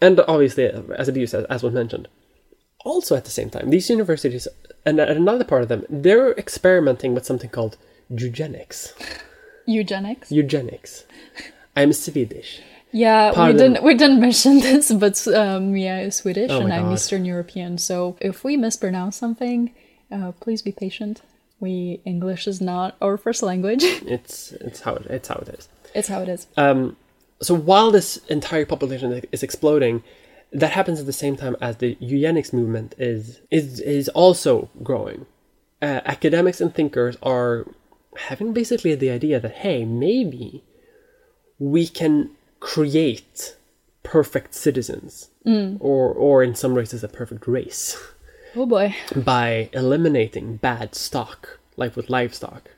[0.00, 2.08] and obviously, as abuse as, as was mentioned.
[2.84, 4.46] Also, at the same time, these universities
[4.84, 7.76] and another part of them, they're experimenting with something called
[8.08, 8.94] eugenics.
[9.66, 10.30] Eugenics.
[10.30, 11.04] Eugenics.
[11.74, 12.60] I'm Swedish.
[12.92, 13.56] Yeah, Pardon.
[13.56, 16.92] we didn't we didn't mention this, but um, Mia is Swedish Oh and my I'm
[16.92, 17.78] Eastern European.
[17.78, 19.74] So if we mispronounce something,
[20.10, 21.22] uh, please be patient.
[21.60, 23.82] We English is not our first language.
[24.06, 25.68] It's it's how it, it's how it is.
[25.94, 26.46] it's how it is.
[26.56, 26.96] Um,
[27.40, 30.02] so while this entire population is exploding,
[30.52, 35.26] that happens at the same time as the eugenics movement is is is also growing.
[35.82, 37.66] Uh, academics and thinkers are
[38.28, 40.62] having basically the idea that hey, maybe
[41.58, 42.30] we can
[42.60, 43.56] create
[44.02, 45.30] perfect citizens,
[45.80, 47.96] or or in some races a perfect race,
[48.56, 48.94] Oh boy.
[49.14, 52.70] by eliminating bad stock, like with livestock.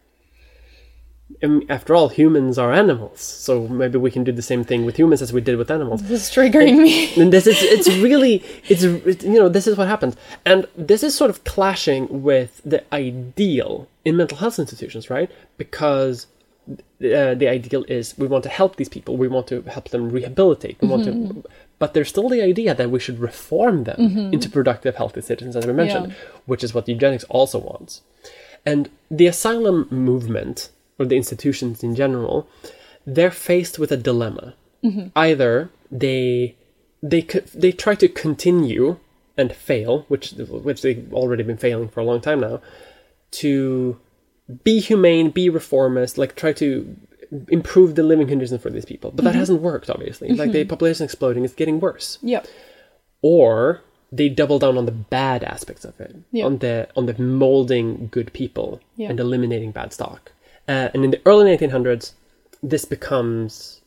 [1.69, 5.21] After all, humans are animals, so maybe we can do the same thing with humans
[5.23, 6.03] as we did with animals.
[6.03, 7.15] This is triggering me.
[7.21, 11.03] And this is it's really it's it- you know this is what happens, and this
[11.03, 15.31] is sort of clashing with the ideal in mental health institutions, right?
[15.59, 16.27] Because
[16.71, 20.09] uh, the ideal is we want to help these people, we want to help them
[20.11, 21.45] rehabilitate, we want to,
[21.79, 24.33] but there's still the idea that we should reform them mm-hmm.
[24.33, 26.15] into productive, healthy citizens, as we mentioned,
[26.47, 28.03] which is what eugenics also wants.
[28.67, 32.49] And the asylum movement, or the institutions in general,
[33.07, 34.55] they're faced with a dilemma.
[34.85, 35.09] Mm-hmm.
[35.17, 36.57] Either they
[37.03, 37.23] they
[37.55, 38.99] they try to continue
[39.37, 42.61] and fail, which which they've already been failing for a long time now,
[43.31, 43.99] to
[44.65, 46.97] be humane, be reformist, like try to
[47.49, 49.11] improve the living conditions for these people.
[49.11, 49.39] But that mm-hmm.
[49.39, 50.29] hasn't worked, obviously.
[50.31, 50.69] Like the mm-hmm.
[50.69, 52.47] population is exploding it's getting worse Yep.
[53.23, 56.47] or they double down on the bad aspects of it, Yeah.
[56.47, 59.11] on the on the molding good people Yeah.
[59.11, 60.33] and eliminating bad stock.
[60.67, 62.13] Uh, and in the early 1900s,
[62.63, 63.81] this becomes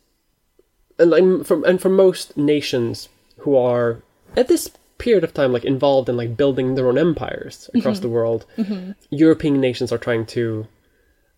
[0.99, 4.01] and like from and for most nations who are
[4.37, 8.03] at this period of time like involved in like building their own empires across mm-hmm.
[8.03, 8.45] the world,
[9.09, 10.67] European nations are trying to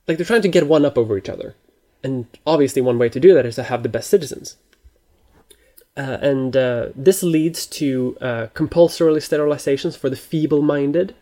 [0.08, 1.56] like they're trying to get one up over each other.
[2.04, 4.58] And obviously, one way to do that is to have the best citizens.
[5.95, 11.16] Uh, and uh, this leads to uh, compulsory sterilizations for the feeble-minded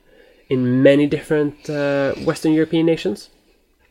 [0.49, 3.29] in many different uh, Western European nations.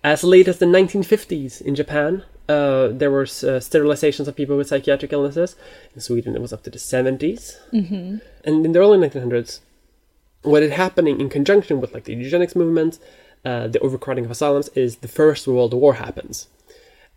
[0.03, 4.69] As late as the 1950s in Japan, uh, there were uh, sterilizations of people with
[4.69, 5.57] psychiatric illnesses.
[5.95, 7.57] In Sweden, it was up to the 70s.
[7.73, 8.19] Mm-hmm.
[8.45, 9.61] And in the early 1900s,
[10.43, 12.99] what is happening in conjunction with like the eugenics movement,
[13.45, 16.49] uh, the overcrowding of asylums, is the First World War happens,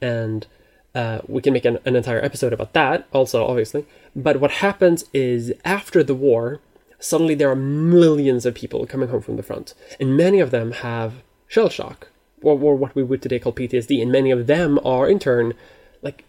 [0.03, 0.45] and
[0.93, 3.85] uh, we can make an, an entire episode about that also, obviously.
[4.15, 6.59] But what happens is after the war,
[6.99, 10.71] suddenly there are millions of people coming home from the front, and many of them
[10.71, 12.09] have shell shock,
[12.41, 15.53] or, or what we would today call PTSD, and many of them are in turn
[16.01, 16.25] like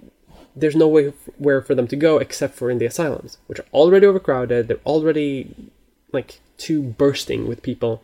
[0.56, 3.66] there's no way where for them to go except for in the asylums, which are
[3.72, 4.68] already overcrowded.
[4.68, 5.52] They're already
[6.12, 8.02] like too bursting with people,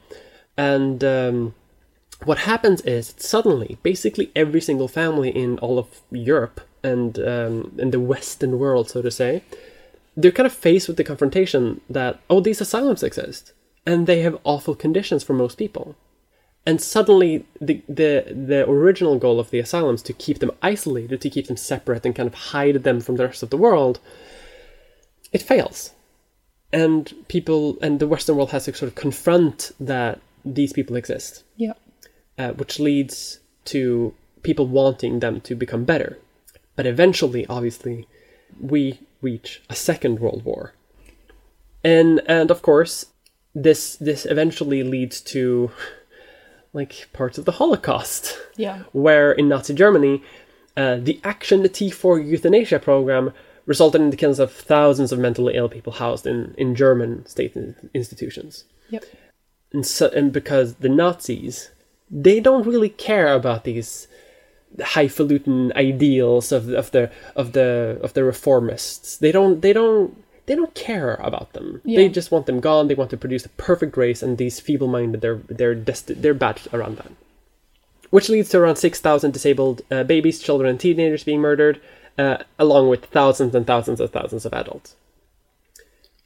[0.56, 1.54] and um,
[2.24, 7.90] what happens is suddenly, basically every single family in all of Europe and um, in
[7.90, 9.42] the Western world, so to say,
[10.16, 13.52] they're kind of faced with the confrontation that oh, these asylums exist,
[13.86, 15.96] and they have awful conditions for most people.
[16.66, 21.30] And suddenly, the, the the original goal of the asylums to keep them isolated, to
[21.30, 23.98] keep them separate, and kind of hide them from the rest of the world,
[25.32, 25.92] it fails.
[26.72, 31.44] And people and the Western world has to sort of confront that these people exist,
[31.56, 31.78] Yep.
[32.40, 36.16] Uh, which leads to people wanting them to become better.
[36.74, 38.08] But eventually, obviously,
[38.58, 38.82] we
[39.20, 40.72] reach a second world war,
[41.84, 42.94] and and of course,
[43.54, 45.70] this this eventually leads to
[46.72, 48.84] like parts of the Holocaust Yeah.
[48.92, 50.22] where in Nazi Germany,
[50.76, 53.32] uh, the Aktion the T4 euthanasia program
[53.66, 57.54] resulted in the killings of thousands of mentally ill people housed in, in German state
[57.92, 58.64] institutions.
[58.88, 59.04] Yep.
[59.74, 61.70] And, so, and because the Nazis,
[62.10, 64.08] they don't really care about these
[64.80, 69.18] highfalutin ideals of, of the of the of the reformists.
[69.18, 71.80] They don't they don't they don't care about them.
[71.84, 72.88] They just want them gone.
[72.88, 76.60] They want to produce a perfect race, and these feeble-minded they're they're desti- they're bad
[76.72, 77.12] around that
[78.10, 81.80] which leads to around 6,000 disabled uh, babies, children, and teenagers being murdered,
[82.18, 84.96] uh, along with thousands and thousands and thousands of adults.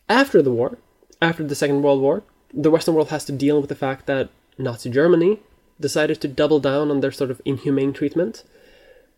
[0.08, 0.78] After the war,
[1.22, 2.22] after the Second World War,
[2.52, 5.40] the Western world has to deal with the fact that Nazi Germany
[5.80, 8.44] decided to double down on their sort of inhumane treatment.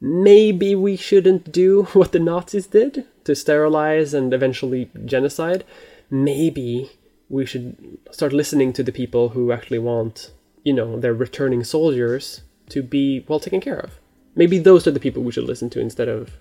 [0.01, 5.65] Maybe we shouldn't do what the Nazis did to sterilize and eventually genocide.
[6.11, 6.91] Maybe
[7.29, 10.31] we should start listening to the people who actually want,
[10.63, 13.99] you know, their returning soldiers to be well taken care of.
[14.35, 16.37] Maybe those are the people we should listen to instead of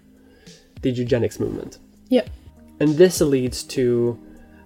[0.82, 1.80] the eugenics movement.
[2.10, 2.26] Yeah.
[2.80, 4.20] And this leads to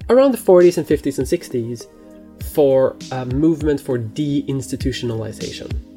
[0.09, 1.85] around the 40s and 50s and 60s
[2.43, 5.89] for a movement for deinstitutionalization.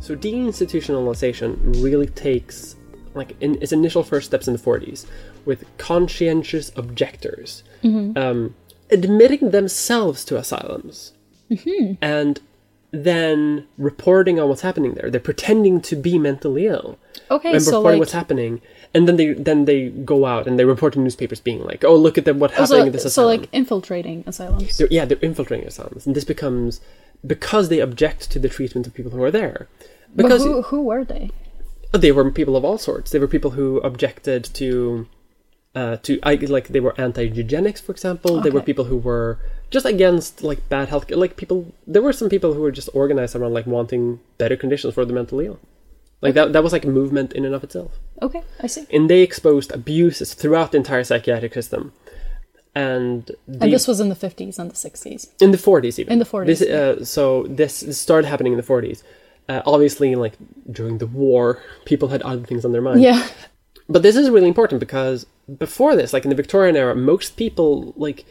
[0.00, 2.76] So deinstitutionalization really takes
[3.14, 5.06] like in its initial first steps in the 40s
[5.44, 7.62] with conscientious objectors
[8.16, 8.54] um,
[8.90, 11.12] admitting themselves to asylums
[12.00, 12.40] and
[12.92, 15.10] then reporting on what's happening there.
[15.10, 16.98] They're pretending to be mentally ill
[17.30, 18.60] Okay, and so reporting like, what's happening,
[18.92, 21.96] and then they then they go out and they report to newspapers being like, "Oh,
[21.96, 24.76] look at the, what oh, happening so, in this asylum?" so like infiltrating asylums.
[24.76, 26.82] They're- yeah, they're infiltrating asylums, and this becomes
[27.26, 29.68] because they object to the treatment of people who are there.
[30.14, 31.30] But Because who, who were they?
[32.00, 33.10] They were people of all sorts.
[33.10, 35.06] They were people who objected to,
[35.74, 38.40] uh, to I, like they were anti-eugenics, for example.
[38.40, 39.38] They were people who were
[39.70, 41.10] just against like bad health.
[41.10, 44.94] Like people, there were some people who were just organized around like wanting better conditions
[44.94, 45.60] for the mentally ill.
[46.22, 47.98] Like that, that was like a movement in and of itself.
[48.22, 48.86] Okay, I see.
[48.92, 51.92] And they exposed abuses throughout the entire psychiatric system.
[52.74, 55.28] And, the, And this was in the 50s and the 60s.
[55.42, 58.56] in the 40s even In the 40s, this, uh, so this, this started happening in
[58.56, 59.02] the 40s
[59.48, 60.34] uh, obviously like
[60.70, 63.00] during the war people had other things on their mind.
[63.02, 63.26] Yeah.
[63.88, 65.26] but this is really important because
[65.58, 68.24] before this like in the victorian era most people like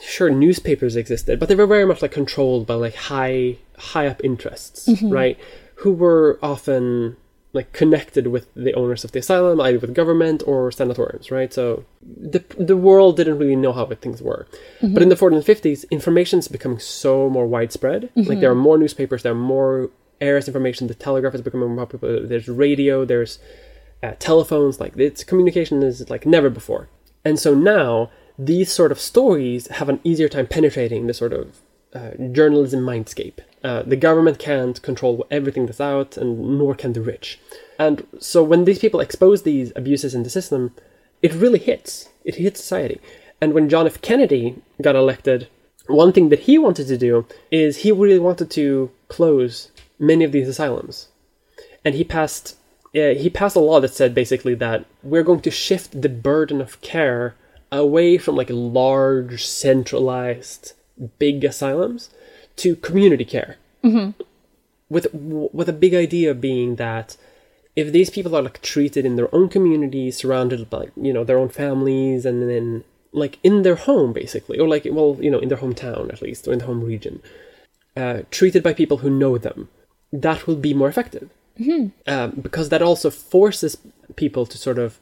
[0.00, 4.22] sure newspapers existed but they were very much like controlled by like high high up
[4.24, 5.38] interests right?
[5.80, 7.16] Who were often
[7.56, 11.52] like connected with the owners of the asylum either with government or sanatoriums right?
[11.52, 12.40] So the
[12.70, 14.46] the world didn't really know how things were.
[14.94, 18.10] But in the 40s and 50s information is becoming so more widespread.
[18.14, 19.90] Like there are more newspapers there are more
[20.20, 20.86] areas information.
[20.86, 22.26] The telegraph is becoming more popular.
[22.26, 23.38] There's radio there's
[24.02, 24.78] uh, telephones.
[24.78, 26.88] Like its communication is like never before.
[27.24, 31.60] And so now these sort of stories have an easier time penetrating the sort of
[31.96, 33.38] uh, journalism mindscape.
[33.64, 37.38] Uh, the government can't control everything that's out and nor can the rich.
[37.78, 40.62] And so when these people expose these abuses in the system
[41.22, 42.08] it really hits.
[42.24, 43.00] It hits society.
[43.40, 44.00] And when john f.
[44.00, 44.44] Kennedy
[44.80, 45.48] got elected
[45.86, 50.32] one thing that he wanted to do is he really wanted to close many of
[50.32, 51.08] these asylums.
[51.84, 52.56] And he passed
[52.94, 56.60] uh, he passed a law that said basically that we're going to shift the burden
[56.60, 57.34] of care
[57.70, 60.72] away from like large centralized
[61.18, 62.10] big asylums
[62.56, 63.56] to community care.
[64.88, 67.16] With with a big idea being that
[67.74, 71.38] if these people are like treated in their own community surrounded by you know their
[71.38, 75.48] own families and then like in their home basically or like well you know in
[75.48, 77.20] their hometown at least or in the home region
[77.96, 79.68] uh, treated by people who know them
[80.12, 81.30] that will be more effective.
[82.06, 83.78] Um, because that also forces
[84.16, 84.98] people to sort of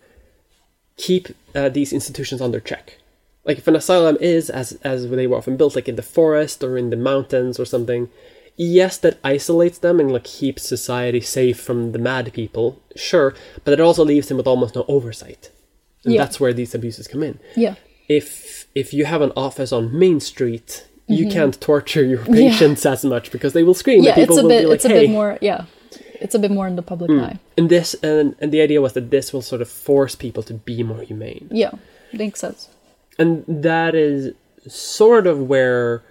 [0.97, 2.99] keep uh, these institutions under check.
[3.45, 6.63] Like if an asylum is as as they were often built, like in the forest
[6.65, 8.09] or in the mountains or something,
[8.57, 13.35] yes, that isolates them and like keeps society safe from the mad people, sure,
[13.65, 15.51] but it also leaves them with almost no oversight.
[16.05, 16.23] And Yeah.
[16.25, 17.39] that's where these abuses come in.
[17.57, 17.75] Yeah.
[18.09, 23.05] If if you have an office on Main Street, you can't torture your patients as
[23.05, 23.99] much because they will scream.
[23.99, 24.07] Mm-hmm.
[24.07, 25.65] Yeah, and people it's a will bit like, it's a "Hey." bit more yeah.
[26.21, 27.21] It's a bit more in the public Hmm.
[27.21, 27.39] eye.
[27.59, 30.55] And this and, and the idea was that this will sort of force people to
[30.55, 31.49] be more humane.
[31.51, 31.73] Yeah.
[32.13, 32.69] Makes sense.
[33.19, 34.35] And that is
[34.67, 36.03] sort of where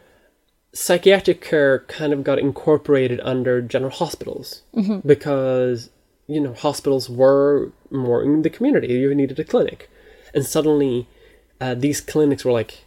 [0.73, 4.63] psychiatric care kind of got incorporated under general hospitals.
[5.05, 5.89] Because
[6.27, 8.87] you know hospitals were more in the community.
[8.87, 9.89] You needed a clinic.
[10.33, 11.07] And suddenly
[11.61, 12.85] uh, these clinics were like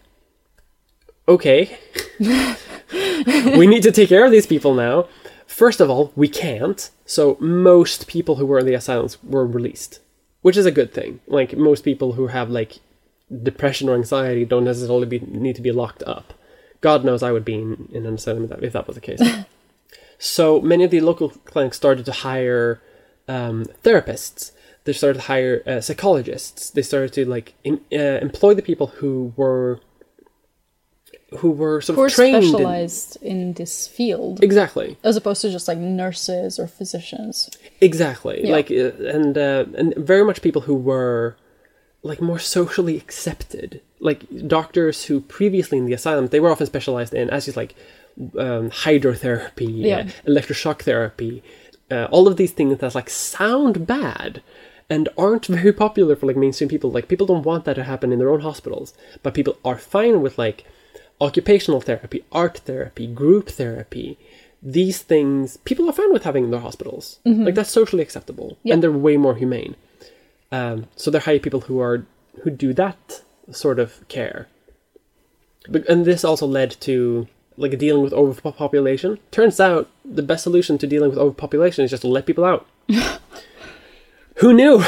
[1.29, 1.77] okay
[2.21, 5.09] we need to take care of these people now.
[5.47, 6.91] First of all we can't.
[7.05, 10.01] So most people who were in the asylums were released
[10.47, 11.19] which is a good thing.
[11.27, 12.79] Like most people who have like
[13.43, 16.33] depression or anxiety don't necessarily be, need to be locked up.
[16.81, 19.01] God knows I would be in, in an asylum if that, if that was the
[19.01, 19.20] case.
[20.18, 22.81] so many of the local clinics started to hire
[23.29, 24.53] um, therapists.
[24.85, 26.70] They started to hire uh, psychologists.
[26.70, 29.81] They started to like in, uh, employ the people who were
[31.39, 35.51] who were sort Who of trained in, specialized in this field, exactly as opposed to
[35.51, 37.51] just like nurses or physicians.
[37.81, 38.53] exactly Yeah.
[38.53, 41.37] like uh, and uh, and very much people who were
[42.03, 43.80] like more socially accepted.
[44.01, 47.74] Like doctors who previously in the asylum they were often specialized in as just like
[48.38, 49.99] um, hydrotherapy Yeah.
[49.99, 51.42] uh, electroshock therapy
[51.90, 54.42] uh, all of these things that like sound bad
[54.90, 56.90] and aren't very popular for like mainstream people.
[56.90, 60.20] Like people don't want that to happen in their own hospitals but people are fine
[60.22, 60.64] with like
[61.20, 64.18] occupational therapy art therapy group therapy.
[64.62, 67.18] These things people are fine with having in their hospitals.
[67.24, 68.74] Like that's socially acceptable Yeah.
[68.74, 69.76] and they're way more humane
[70.53, 72.07] um, so they hire people who are
[72.42, 74.49] who do that sort of care.
[75.68, 79.18] But, and this also led to like dealing with overpopulation.
[79.30, 82.66] Turns out the best solution to dealing with overpopulation is just to let people out.
[84.36, 84.78] Who knew?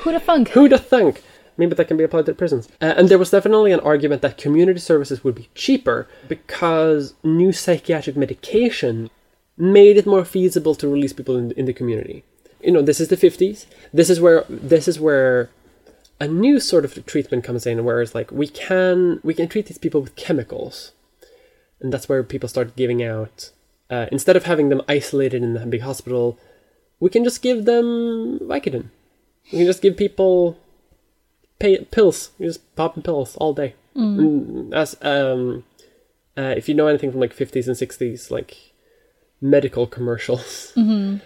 [0.00, 0.48] Who the funk?
[0.50, 1.22] who'd have thunk?
[1.58, 2.68] Maybe that can be applied to prisons.
[2.80, 7.52] Uh, and there was definitely an argument that community services would be cheaper because new
[7.52, 9.10] psychiatric medication
[9.56, 12.24] made it more feasible to release people in, in the community
[12.60, 15.50] you know this is the 50s this is where this is where
[16.20, 19.66] a new sort of treatment comes in where it's like we can we can treat
[19.66, 20.92] these people with chemicals.
[21.80, 23.50] And that's where people start giving out
[23.88, 26.38] uh, instead of having them isolated in the big hospital
[27.00, 28.90] we can just give them vicodin.
[29.52, 30.58] We can just give people
[31.60, 32.32] pay, pills.
[32.38, 33.74] You just pop pills all day.
[34.18, 35.64] And as um
[36.36, 38.67] uh, if you know anything from like 50s and 60s like
[39.40, 40.72] medical commercials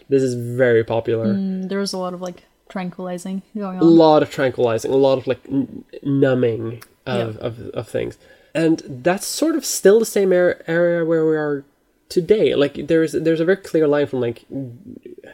[0.09, 3.83] this is very popular Mm, there was a lot of like tranquilizing going on.
[3.83, 8.17] a lot of tranquilizing, a lot of like n- numbing of, of, of things.
[8.55, 11.65] And that's sort of still the same ar- area where we are
[12.09, 12.55] today.
[12.55, 14.45] Like there's there's a very clear line from like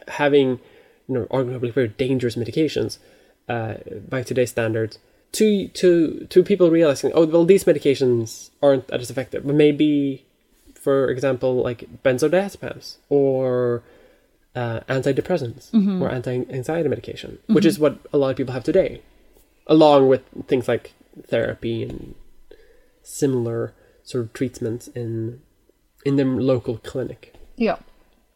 [0.07, 0.59] having
[1.07, 2.97] you know arguably very dangerous medications
[3.47, 3.75] uh,
[4.09, 4.99] by today's standards
[5.33, 10.25] to to to people realizing oh well these medications aren't as effective, but maybe
[10.79, 13.83] for example like benzodiazepams or
[14.55, 15.63] uh, antidepressants
[16.01, 19.01] or anti-anxiety medication, which is what a lot of people have today,
[19.67, 20.93] along with things like
[21.27, 22.15] therapy and
[23.03, 23.73] similar
[24.03, 25.41] sort of treatments in
[26.05, 27.33] in the local clinic.
[27.57, 27.77] Yeah.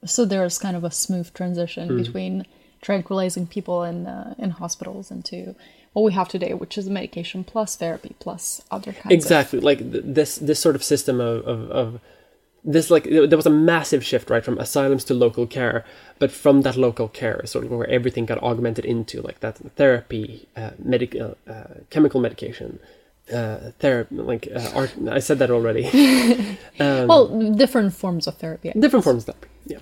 [0.06, 1.98] So there's kind of a smooth transition Hmm.
[1.98, 2.46] between
[2.82, 5.56] tranquilizing people in uh, in hospitals into
[5.94, 9.14] what we have today, which is medication plus therapy plus other kinds.
[9.14, 12.00] Exactly, like th- this this sort of system of, of, of
[12.66, 15.84] this like there was a massive shift right from asylums to local care,
[16.20, 20.48] but from that local care sort of where everything got augmented into like that therapy,
[20.56, 22.80] uh, medical, uh, chemical medication,
[23.34, 24.92] uh, therapy, like uh, art.
[25.10, 25.86] I said that already.
[26.80, 28.70] Of, well, different forms of therapy.
[28.70, 29.04] I Different guess.
[29.04, 29.80] forms of therapy, Yeah.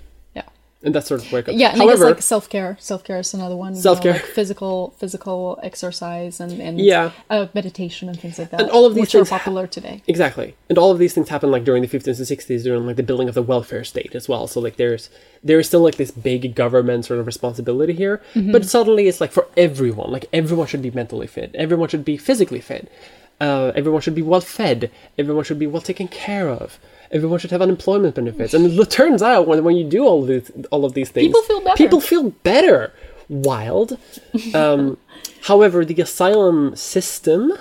[0.84, 1.54] And that sort of wake up.
[1.56, 2.76] Yeah, and However, I guess like self care.
[2.80, 3.72] Self care is another one.
[3.72, 4.12] you know, Self-care.
[4.14, 7.10] like physical physical exercise and and Yeah.
[7.30, 8.60] uh, meditation and things like that.
[8.60, 10.02] And all of these which are things ha- popular today.
[10.06, 12.96] Exactly, and all of these things happen like during the 50s and 60s, during like
[12.96, 14.46] the building of the welfare state as well.
[14.46, 15.08] So like there's
[15.44, 19.32] there is still like this big government sort of responsibility here, but suddenly it's like
[19.32, 22.90] for everyone, like everyone should be mentally fit, everyone should be physically fit,
[23.40, 26.78] uh, everyone should be well fed, everyone should be well taken care of.
[27.12, 30.28] Everyone should have unemployment benefits, and it turns out when, when you do all of
[30.28, 31.76] these all of these things, People feel better.
[31.76, 32.92] People feel better.
[33.28, 33.98] Wild.
[34.54, 34.96] Um,
[35.42, 37.52] however, the asylum system,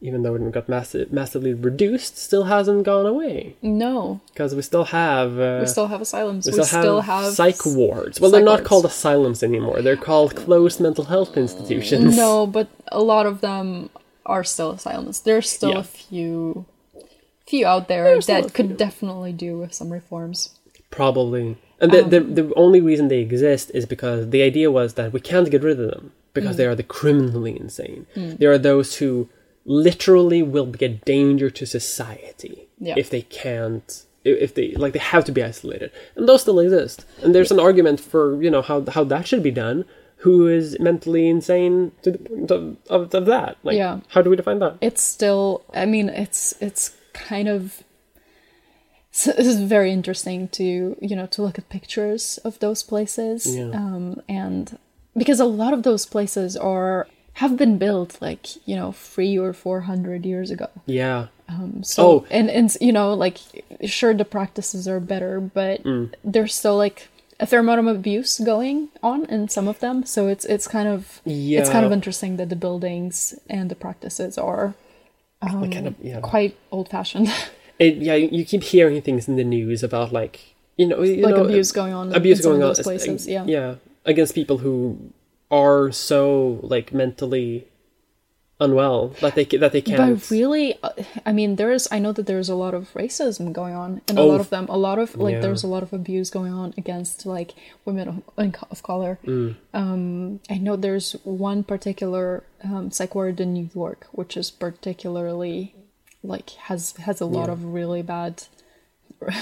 [0.00, 4.84] even though it got massi- massively reduced, still hasn't gone away No, because we still
[4.84, 6.46] have uh, we still have asylums.
[6.46, 8.20] we We, still, still have, have psych wards.
[8.20, 8.68] Well, psych they're not wards.
[8.68, 9.82] called asylums anymore.
[9.82, 12.16] They're called closed mental health institutions.
[12.16, 13.90] No, but a lot of them
[14.24, 15.20] are still asylums.
[15.20, 15.78] There's still Yeah.
[15.80, 16.64] a few
[17.46, 18.76] few out there There's that could few.
[18.76, 20.50] definitely do with some reforms.
[20.90, 21.56] Probably.
[21.80, 25.12] And the, Um, the the only reason they exist is because the idea was that
[25.12, 26.58] we can't get rid of them because Mm.
[26.58, 28.06] they are the criminally insane.
[28.38, 29.28] They are those who
[29.64, 32.94] literally will be a danger to society Yeah.
[32.96, 35.90] if they can't if they like they have to be isolated.
[36.16, 37.04] And those still exist.
[37.22, 39.84] And there's an argument for, you know, how how that should be done.
[40.24, 43.56] Who is mentally insane to the point of, of, of that?
[43.62, 44.00] Like Yeah.
[44.08, 44.74] how do we define that?
[44.80, 47.82] It's still I mean it's it's kind of
[49.10, 53.56] so this is very interesting to you know to look at pictures of those places
[53.56, 53.70] Yeah.
[53.72, 54.78] um, and
[55.16, 59.52] because a lot of those places are have been built like you know three or
[59.52, 61.26] four hundred years ago Yeah.
[61.48, 62.26] um, So Oh.
[62.30, 63.38] and and you know like
[63.84, 66.12] sure the practices are better, but Mm.
[66.24, 70.04] there's still like a fair amount of abuse going on in some of them.
[70.06, 71.20] So it's it's kind of
[71.60, 74.74] it's kind of interesting that the buildings and the practices are
[75.54, 76.20] um, kind of yeah.
[76.20, 77.28] quite old fashioned,
[77.78, 81.34] it, yeah, you keep hearing things in the news about like you know, you like
[81.34, 82.12] know, abuse going on.
[82.14, 83.26] abuse going on those places.
[83.26, 83.44] Yeah.
[83.46, 83.74] yeah,
[84.04, 85.12] against people who
[85.50, 87.66] are so like mentally
[88.58, 90.18] unwell that they that they can't.
[90.18, 90.90] But really, uh,
[91.26, 94.22] I mean, there's I know that there's a lot of racism going on, and a
[94.22, 95.40] Oh, lot of them, a lot of like, yeah.
[95.40, 97.52] there's a lot of abuse going on against like
[97.84, 99.18] women of, of color.
[99.26, 99.56] Mm.
[99.74, 105.74] Um, I know there's one particular um, psych ward in New York, which is particularly
[106.22, 107.52] like has has a lot Yeah.
[107.52, 108.44] of really bad
[109.20, 109.36] re-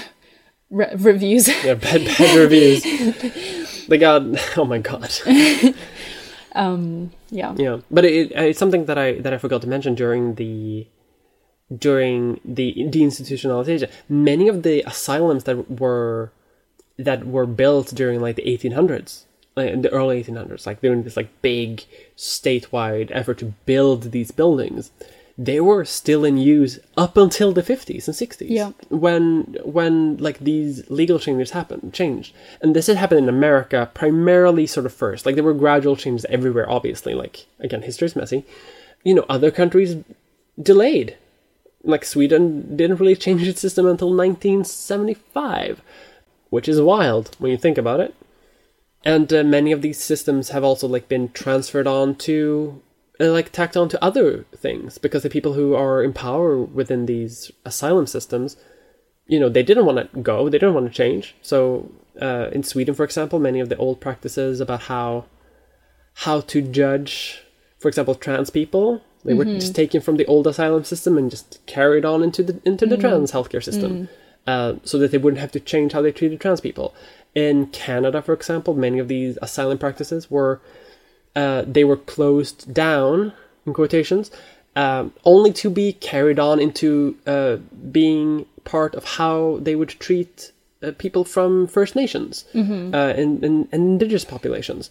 [0.97, 1.47] reviews.
[1.63, 2.83] yeah, bad bad reviews.
[3.87, 4.23] they got
[4.57, 5.09] oh my god.
[6.55, 10.35] Um, yeah, Yeah, but it, it's something that I that I forgot to mention during
[10.35, 10.87] the
[11.77, 13.91] during the deinstitutionalization.
[14.09, 16.31] Many of the asylums that were
[16.97, 19.25] that were built during like the 1800s,
[19.55, 21.83] like in the early 1800s, like during this like big
[22.15, 24.91] statewide effort to build these buildings,
[25.37, 28.49] they were still in use up until the 50s and 60s.
[28.49, 28.71] Yeah.
[28.89, 34.65] When when like these legal changes happened, changed, and this had happened in America primarily
[34.65, 35.25] sort of first.
[35.25, 36.69] Like there were gradual changes everywhere.
[36.69, 38.45] Obviously, like again, history's messy.
[39.03, 39.97] You know, other countries
[40.61, 41.17] delayed.
[41.83, 45.81] Like Sweden didn't really change its system until 1975,
[46.49, 48.15] which is wild when you think about it.
[49.03, 52.81] And uh, many of these systems have also like been transferred on to
[53.19, 57.51] like tacked on to other things because the people who are in power within these
[57.63, 58.57] asylum systems,
[59.27, 61.35] you know, they didn't want to go, they didn't want to change.
[61.41, 65.25] So uh, in Sweden, for example, many of the old practices about how
[66.19, 67.41] how to judge,
[67.77, 71.59] for example, trans people, they were just taken from the old asylum system and just
[71.65, 74.07] carried on into the into the trans healthcare system,
[74.47, 76.93] uh, so that they wouldn't have to change how they treated trans people.
[77.33, 80.61] In Canada, for example, many of these asylum practices were
[81.35, 83.33] uh, they were closed down
[83.65, 84.31] in quotations
[84.75, 87.57] um, only to be carried on into uh,
[87.91, 90.51] being part of how they would treat
[90.83, 92.45] uh, people from First Nations
[92.93, 94.89] uh, and, and, and indigenous populations.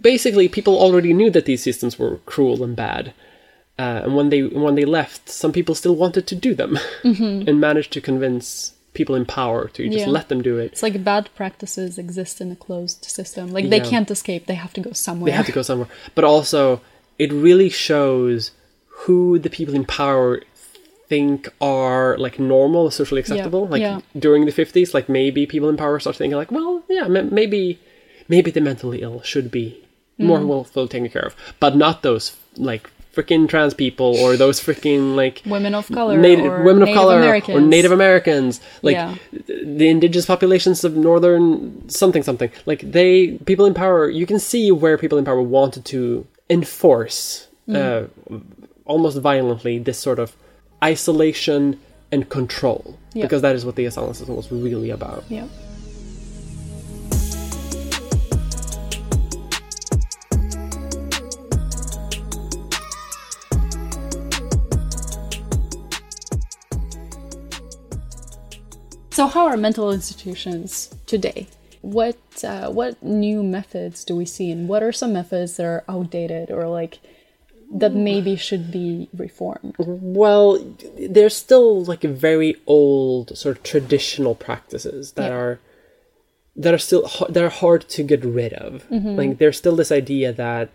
[0.00, 3.14] Basically, people already knew that these systems were cruel and bad.
[3.78, 7.60] Uh, and when they when they left, some people still wanted to do them, and
[7.60, 10.12] managed to convince people in power to just Yeah.
[10.18, 10.72] let them do it.
[10.72, 13.52] it's like bad practices exist in a closed system.
[13.52, 13.88] Like they Yeah.
[13.92, 15.30] can't escape; they have to go somewhere.
[15.30, 15.88] they have to go somewhere.
[16.16, 16.80] But also,
[17.18, 18.50] it really shows
[19.04, 20.42] who the people in power
[21.08, 23.66] think are like normal, socially acceptable.
[23.66, 24.00] Like yeah.
[24.18, 27.78] during the fifties, like maybe people in power start thinking like, well, yeah, ma- maybe,
[28.28, 29.76] maybe the mentally ill should be
[30.20, 30.26] Mm.
[30.26, 34.60] more well well taken care of, but not those like freaking trans people or those
[34.60, 37.56] freaking like women of color, native women of Native color Americans.
[37.56, 39.14] or Native Americans, like Yeah.
[39.82, 42.50] the indigenous populations of northern something something.
[42.66, 47.46] Like they people in power, you can see where people in power wanted to enforce
[47.68, 47.76] Mm.
[47.76, 48.38] uh,
[48.86, 50.34] almost violently this sort of
[50.82, 51.78] isolation
[52.12, 53.22] and control Yeah.
[53.24, 55.22] because that is what the asylum system was really about.
[55.28, 55.44] Yeah.
[69.20, 71.46] So, how are mental institutions today?
[71.82, 75.84] What uh, what new methods do we see, and what are some methods that are
[75.90, 77.00] outdated or like
[77.70, 79.74] that maybe should be reformed?
[79.78, 85.36] Well, there's still like very old sort of traditional practices that Yeah.
[85.36, 85.60] are
[86.56, 88.88] that are still that are hard to get rid of.
[88.88, 89.16] Mm-hmm.
[89.16, 90.70] Like there's still this idea that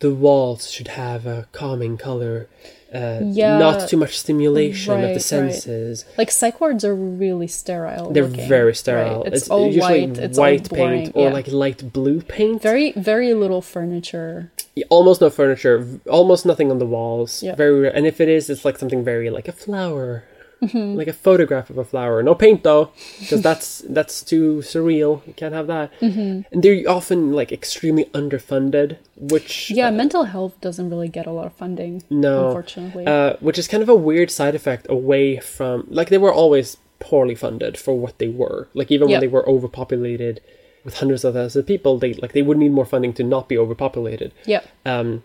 [0.00, 2.48] the walls should have a calming color,
[2.92, 5.22] uh, Yeah, not too much stimulation of right, the right.
[5.22, 6.04] senses.
[6.16, 8.12] Like psych wards are really sterile.
[8.12, 9.24] They're looking, very sterile.
[9.24, 9.32] right?
[9.32, 10.18] It's, all usually white.
[10.18, 11.12] It's white all paint boring.
[11.14, 11.32] or yeah.
[11.32, 12.62] like light blue paint.
[12.62, 14.52] very very little furniture.
[14.90, 17.42] almost no furniture, almost nothing on the walls.
[17.42, 17.54] Yeah.
[17.54, 17.96] Very rare.
[17.96, 20.24] And if it is, it's like something very like a flower,
[20.62, 20.94] Mm-hmm.
[20.96, 22.22] like a photograph of a flower.
[22.22, 22.90] No paint though,
[23.20, 25.26] because that's that's too surreal.
[25.26, 25.90] You can't have that.
[26.00, 26.42] Mm-hmm.
[26.52, 31.46] And they're often like extremely underfunded, which Yeah, mental health doesn't really get a lot
[31.46, 32.02] of funding.
[32.08, 32.46] No.
[32.46, 33.06] unfortunately.
[33.06, 36.78] uh, which is kind of a weird side effect away from like they were always
[36.98, 38.68] poorly funded for what they were.
[38.72, 39.14] Like even Yeah.
[39.16, 40.40] when they were overpopulated
[40.84, 43.48] with hundreds of thousands of people, they like they would need more funding to not
[43.48, 44.32] be overpopulated.
[44.46, 45.22] yeah, Um,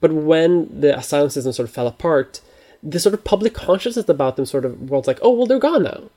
[0.00, 2.40] but when the asylum system sort of fell apart,
[2.82, 5.82] the sort of public consciousness about them sort of was like, oh well, they're gone
[5.84, 6.10] now.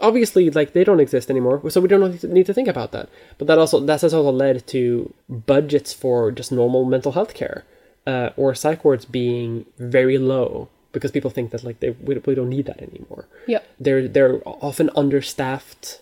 [0.00, 3.08] Obviously, like they don't exist anymore, so we don't need to- think about that.
[3.36, 7.64] But that also that has also led to budgets for just normal mental health care
[8.06, 12.34] uh, or psych wards being very low because people think that like they we, we
[12.36, 16.00] don't need that anymore yeah, they're they're often understaffed.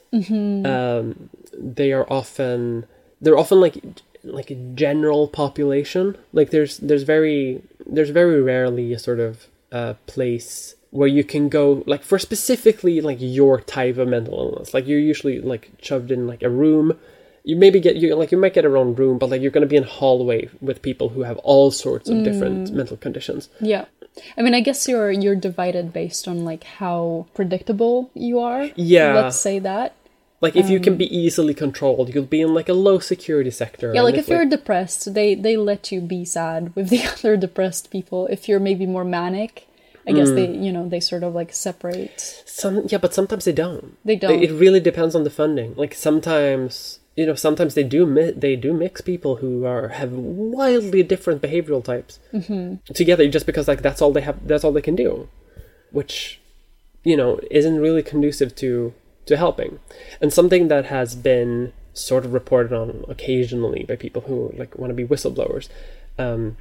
[0.67, 2.85] Um, they are often
[3.23, 3.83] they're often like
[4.25, 6.17] like a general population.
[6.35, 11.49] Like there's there's very there's very rarely a sort of uh, place where you can
[11.49, 14.73] go like for specifically like your type of mental illness.
[14.73, 16.99] Like you're usually like shoved in like a room.
[17.45, 19.63] you maybe get you like you might get your own room, but like you're going
[19.63, 23.49] to be in a hallway with people who have all sorts of different mental conditions.
[23.61, 23.85] Yeah.
[24.37, 28.71] I mean, I guess you're you're divided based on like how predictable you are.
[28.75, 29.15] Yeah.
[29.15, 29.95] Let's say that.
[30.41, 33.91] Like if you can be easily controlled, you'll be in like a low security sector.
[33.91, 37.37] Um, Yeah, like if you're depressed, they they let you be sad with the other
[37.37, 38.27] depressed people.
[38.27, 39.67] If you're maybe more manic,
[40.07, 42.21] I guess they you know they sort of like separate.
[42.45, 43.97] Some yeah, but sometimes they don't.
[44.05, 44.43] They don't.
[44.43, 45.75] It really depends on the funding.
[45.75, 50.13] Like sometimes you know, sometimes they do mi- they do mix people who are have
[50.13, 52.93] wildly different behavioral types Mm-hmm.
[52.93, 55.29] together just because like that's all they have that's all they can do,
[55.91, 56.41] which
[57.05, 58.93] you know isn't really conducive to
[59.27, 59.79] to helping.
[60.21, 64.91] And something that has been sort of reported on occasionally by people who like want
[64.91, 65.69] to be whistleblowers.
[66.19, 66.57] Um,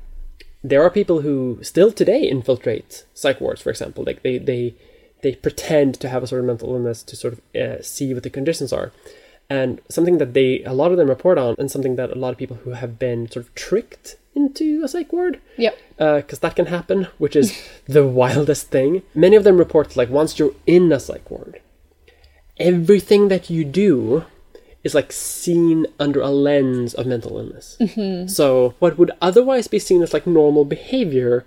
[0.64, 4.04] there are people who still today infiltrate psych wards, for example.
[4.04, 4.74] Like they they
[5.22, 8.24] they pretend to have a sort of mental illness to sort of uh, see what
[8.24, 8.92] the conditions are,
[9.50, 12.32] and something that they a lot of them report on, and something that a lot
[12.32, 15.78] of people who have been sort of tricked into a psych ward Yep.
[15.98, 19.02] because that can happen, which is the wildest thing.
[19.14, 21.60] Many of them report like once you're in a psych ward,
[22.58, 24.26] everything that you do
[24.84, 27.76] is like seen under a lens of mental illness.
[27.80, 28.28] Mm-hmm.
[28.28, 31.46] So what would otherwise be seen as like normal behavior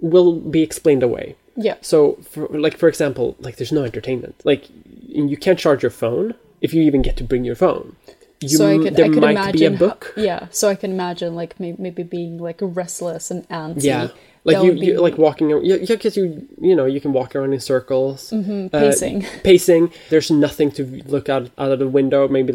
[0.00, 1.34] will be explained away.
[1.56, 1.76] Yeah.
[1.80, 4.40] So, for, like for example, like there's no entertainment.
[4.44, 4.68] Like
[5.08, 7.96] you can't charge your phone if you even get to bring your phone.
[8.40, 10.12] You, so I could there I could might imagine be a book.
[10.16, 10.48] yeah.
[10.50, 13.84] So I can imagine like maybe, maybe being like restless and antsy.
[13.84, 14.08] Yeah.
[14.46, 15.64] Like you, you like walking around.
[15.64, 19.22] Yeah, because you, you know, you can walk around in circles, Mm-hmm, uh, pacing.
[19.42, 19.90] pacing.
[20.10, 22.28] There's nothing to look out out of the window.
[22.28, 22.52] Maybe,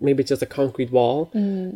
[0.00, 1.30] maybe it's just a concrete wall.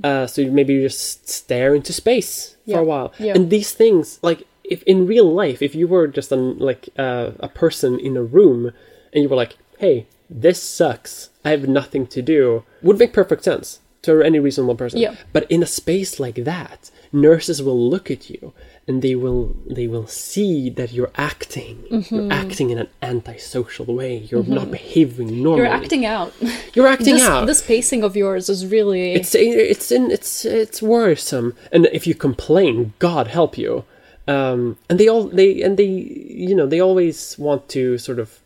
[0.04, 2.80] Uh, so maybe you just stare into space for Mm.
[2.80, 3.12] A while.
[3.18, 3.32] yeah.
[3.34, 7.30] And these things, like if in real life, if you were just an like uh,
[7.40, 8.70] a person in a room,
[9.12, 11.30] and you were like, "Hey, this sucks.
[11.44, 15.00] I have nothing to do," would make perfect sense to any reasonable person.
[15.00, 15.14] Yeah.
[15.32, 18.52] But in a space like that, nurses will look at you
[18.86, 21.82] and they will they will see that you're acting.
[21.90, 22.14] Mm-hmm.
[22.14, 24.18] You're acting in an antisocial way.
[24.18, 25.62] You're not behaving normally.
[25.62, 26.32] You're acting out.
[26.74, 27.46] You're acting this, out.
[27.46, 29.14] This pacing of yours is really.
[29.14, 31.54] It's it's in it's it's worrisome.
[31.72, 33.84] And if you complain, God help you.
[34.26, 38.40] Um, and they all they and they you know they always want to sort of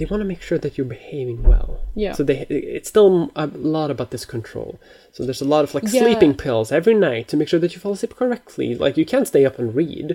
[0.00, 1.70] they want to make sure that you're behaving well.
[1.94, 2.12] Yeah.
[2.16, 2.38] So they
[2.74, 4.70] it's still a lot about this control.
[5.14, 6.00] So there's a lot of like Yeah.
[6.04, 8.68] sleeping pills every night to make sure that you fall asleep correctly.
[8.84, 10.08] Like you can't stay up and read.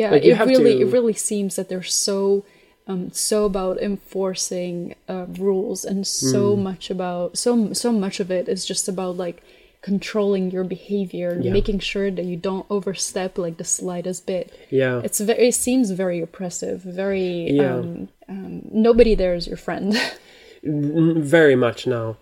[0.00, 2.44] yeah, like, it really to- it really seems that they're so
[2.90, 6.62] um, so about enforcing uh, rules and so Hmm.
[6.70, 9.38] much about so so much of it is just about like
[9.82, 11.52] controlling your behavior and Yeah.
[11.52, 14.52] making sure that you don't overstep like the slightest bit.
[14.70, 15.00] Yeah.
[15.04, 17.76] It's very it seems very oppressive, very Yeah.
[17.76, 19.96] um, um, nobody there is your friend.
[20.62, 22.16] Very much now.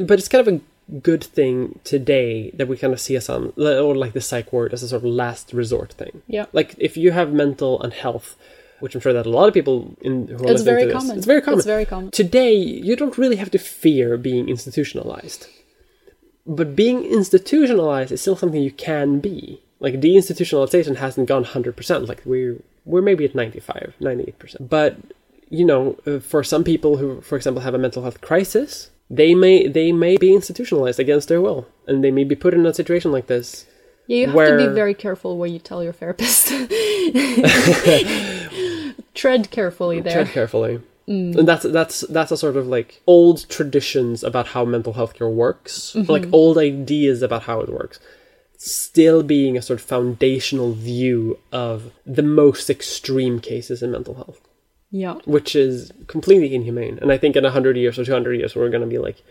[0.00, 0.60] But it's kind of a
[1.00, 4.72] good thing today that we kind of see us on, or like the psych ward
[4.72, 6.22] as a sort of last resort thing.
[6.26, 6.46] Yeah.
[6.52, 8.36] Like if you have mental unhealth,
[8.80, 10.92] which I'm sure that a lot of people in who are It's listening to this,
[10.94, 11.16] common.
[11.18, 11.58] it's very common.
[11.58, 12.10] It's very common.
[12.10, 15.46] Today, you don't really have to fear being institutionalized.
[16.46, 19.62] But being institutionalized is still something you can be.
[19.80, 22.08] Like deinstitutionalization hasn't gone 100%.
[22.08, 24.68] Like we're we're maybe at 95, 98%.
[24.68, 24.96] But
[25.48, 29.34] you know, uh, for some people who for example have a mental health crisis, they
[29.34, 32.74] may they may be institutionalized against their will and they may be put in a
[32.74, 33.66] situation like this.
[34.06, 36.48] Yeah, you have to be very careful what you tell your therapist.
[39.14, 40.12] Tread carefully there.
[40.12, 40.80] Tread carefully.
[41.08, 41.36] Mm.
[41.38, 45.28] And that's that's that's a sort of like old traditions about how mental health care
[45.28, 46.10] works, Mm-hmm.
[46.10, 48.00] like old ideas about how it works,
[48.56, 54.40] still being a sort of foundational view of the most extreme cases in mental health,
[54.90, 55.14] Yeah.
[55.26, 56.98] which is completely inhumane.
[57.02, 59.22] And I think in hundred years or two hundred years, we're going to be like,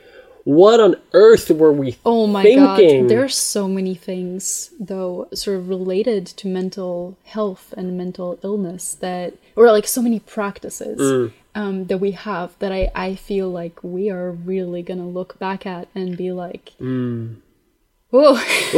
[0.44, 3.04] what on earth were we Oh my thinking?
[3.04, 8.94] god, there's so many things though sort of related to mental health and mental illness
[8.96, 11.32] that or like so many practices Mm.
[11.56, 15.66] Um, that we have that I, I feel like we are really gonna look back
[15.66, 18.36] at and be like Whoa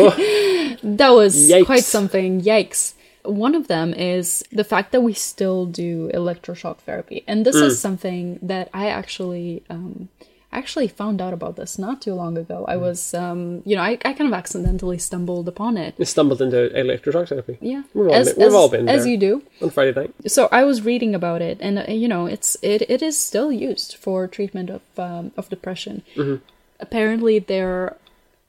[0.83, 1.49] that was Mm.
[1.61, 1.65] Yikes.
[1.65, 2.41] quite something.
[2.41, 2.93] Yikes.
[3.23, 7.23] One of them is the fact that we still do electroshock therapy.
[7.27, 7.63] And this Mm.
[7.63, 10.09] is something that I actually um
[10.57, 12.65] actually found out about this not too long ago.
[12.67, 15.95] I was um you know, I, I kind of accidentally stumbled upon it.
[15.97, 17.57] We stumbled into electroshock therapy.
[17.61, 17.83] Yeah.
[17.93, 19.43] We've all as, been- we've as, all been as you do.
[19.61, 20.13] on Friday night.
[20.27, 23.51] So I was reading about it and uh, you know, it's it, it is still
[23.51, 26.03] used for treatment of um, of depression.
[26.15, 26.43] Mm-hmm.
[26.79, 27.97] Apparently there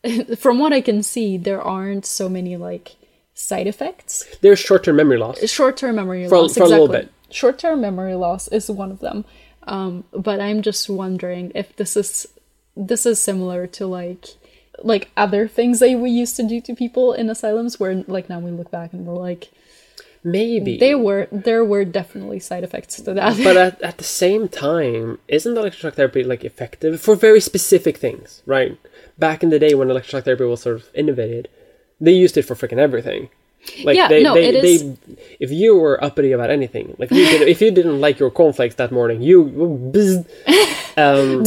[0.39, 2.97] from what I can see there aren't so many like
[3.35, 4.25] side effects.
[4.41, 5.47] There's short-term memory loss.
[5.49, 6.55] Short-term memory For- loss.
[6.55, 7.07] for a little exactly.
[7.07, 7.35] bit.
[7.35, 9.25] Short-term memory loss is one of them.
[9.67, 12.27] Um, but I'm just wondering if this is
[12.77, 14.27] this is similar to like
[14.83, 18.39] like other things that we used to do to people in asylums where like now
[18.39, 19.51] we look back and we're like
[20.23, 20.77] Maybe.
[20.77, 25.19] they were there were definitely side effects to that but at, at the same time,
[25.29, 28.77] isn't electroshock therapy like effective for very specific things, right?
[29.19, 31.49] Back in the day when electroshock therapy was sort of innovated,
[32.01, 33.31] they used it for freaking everything.
[33.85, 34.97] Like Yeah, they, no, they, it they, is-
[35.41, 38.77] if you were uppity about anything, like you did, if you didn't like your cornflakes
[38.77, 40.25] that morning, you bzz.
[40.97, 41.45] um,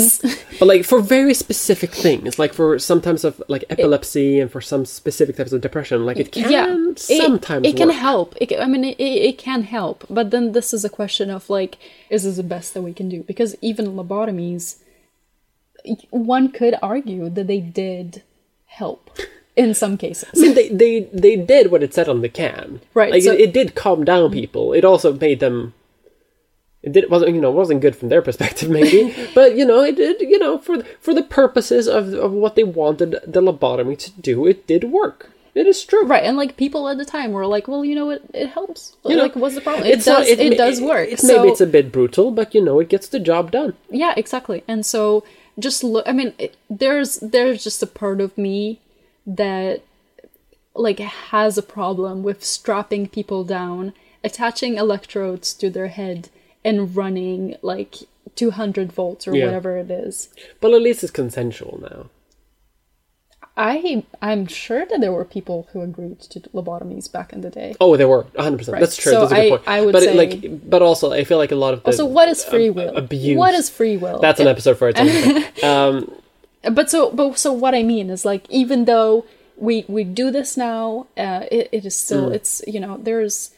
[0.59, 4.85] but like for very specific things, like for sometimes of like epilepsy and for some
[4.85, 7.97] specific types of depression, like it can yeah sometimes it, can work.
[7.97, 8.35] help.
[8.41, 10.05] It, i mean it, it it can help.
[10.09, 11.77] But then this is a question of like
[12.09, 13.23] is this the best that we can do?
[13.23, 14.77] Because even lobotomies
[16.09, 18.23] one could argue that they did
[18.65, 19.09] help
[19.55, 22.81] in some cases I mean, they, they they did what it said on the can.
[22.93, 24.73] Right, Like so- it, it did calm down people.
[24.73, 25.73] It also made them.
[26.81, 29.95] It did wasn't you know wasn't good from their perspective maybe, but you know it
[29.97, 34.11] did you know for for the purposes of of what they wanted the lobotomy to
[34.11, 35.31] do, it did work.
[35.55, 36.05] It is true.
[36.05, 38.95] right and like people at the time were like well you know what it helps
[39.03, 41.19] You know, like what's the problem it It's not- does it, ma- does work It,
[41.19, 43.73] so maybe it's a bit brutal, but you know it gets the job done.
[43.89, 45.25] yeah exactly and so
[45.57, 48.79] just look i mean it, there's there's just a part of me
[49.25, 49.81] that
[50.75, 53.93] like has a problem with strapping people down
[54.23, 56.29] attaching electrodes to their head
[56.63, 57.95] and running like
[58.35, 59.45] 200 volts or Yeah.
[59.45, 60.29] whatever it is
[60.61, 62.09] But at least it's consensual now.
[63.57, 67.75] i i'm sure that there were people who agreed to lobotomies back in the day
[67.81, 68.57] Oh, there were 100.
[68.57, 68.79] percent Right.
[68.81, 69.11] That's true.
[69.13, 69.61] So That's a good I- point.
[69.67, 71.91] I would but it, say- like, but also, I feel like a lot of the
[71.91, 73.37] so what is free will abuse.
[73.37, 74.99] what is free will That's an episode for its
[75.63, 75.69] own.
[75.69, 76.11] um,
[76.63, 79.25] but so but so what i mean is like even though
[79.57, 82.35] we we do this now uh it, it is still Hmm.
[82.35, 83.51] it's you know there's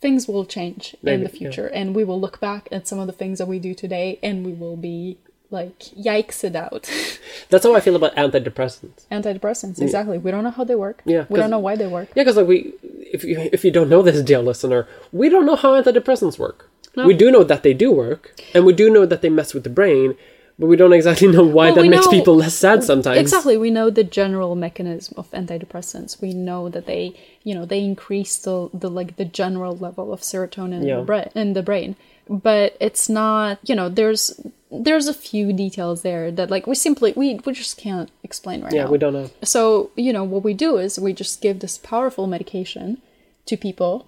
[0.00, 3.12] things will change in the future and we will look back at some of the
[3.12, 5.18] things that we do today and we will be
[5.50, 6.88] like yikes it out
[7.50, 9.04] that's how I feel about antidepressants.
[9.10, 12.08] antidepressants exactly we don't know how they work Yeah, we don't know why they work
[12.14, 12.72] Yeah, because like we,
[13.16, 16.70] if you if you don't know this, dear listener, we don't know how antidepressants work.
[16.96, 17.04] no.
[17.06, 19.64] We do know that they do work, and we do know that they mess with
[19.64, 20.16] the brain,
[20.60, 23.18] but we don't exactly know why Well, that makes know- people less sad sometimes.
[23.18, 23.56] Exactly.
[23.56, 26.20] We know the general mechanism of antidepressants.
[26.20, 30.20] We know that they, you know, they increase the, the like the general level of
[30.20, 31.96] serotonin in, the brain, in the brain.
[32.28, 34.38] But it's not, you know, there's
[34.70, 38.72] there's a few details there that like we simply we, we just can't explain right
[38.72, 38.86] Yeah, now.
[38.86, 39.30] Yeah, we don't know.
[39.42, 42.98] So, you know, what we do is we just give this powerful medication
[43.46, 44.06] to people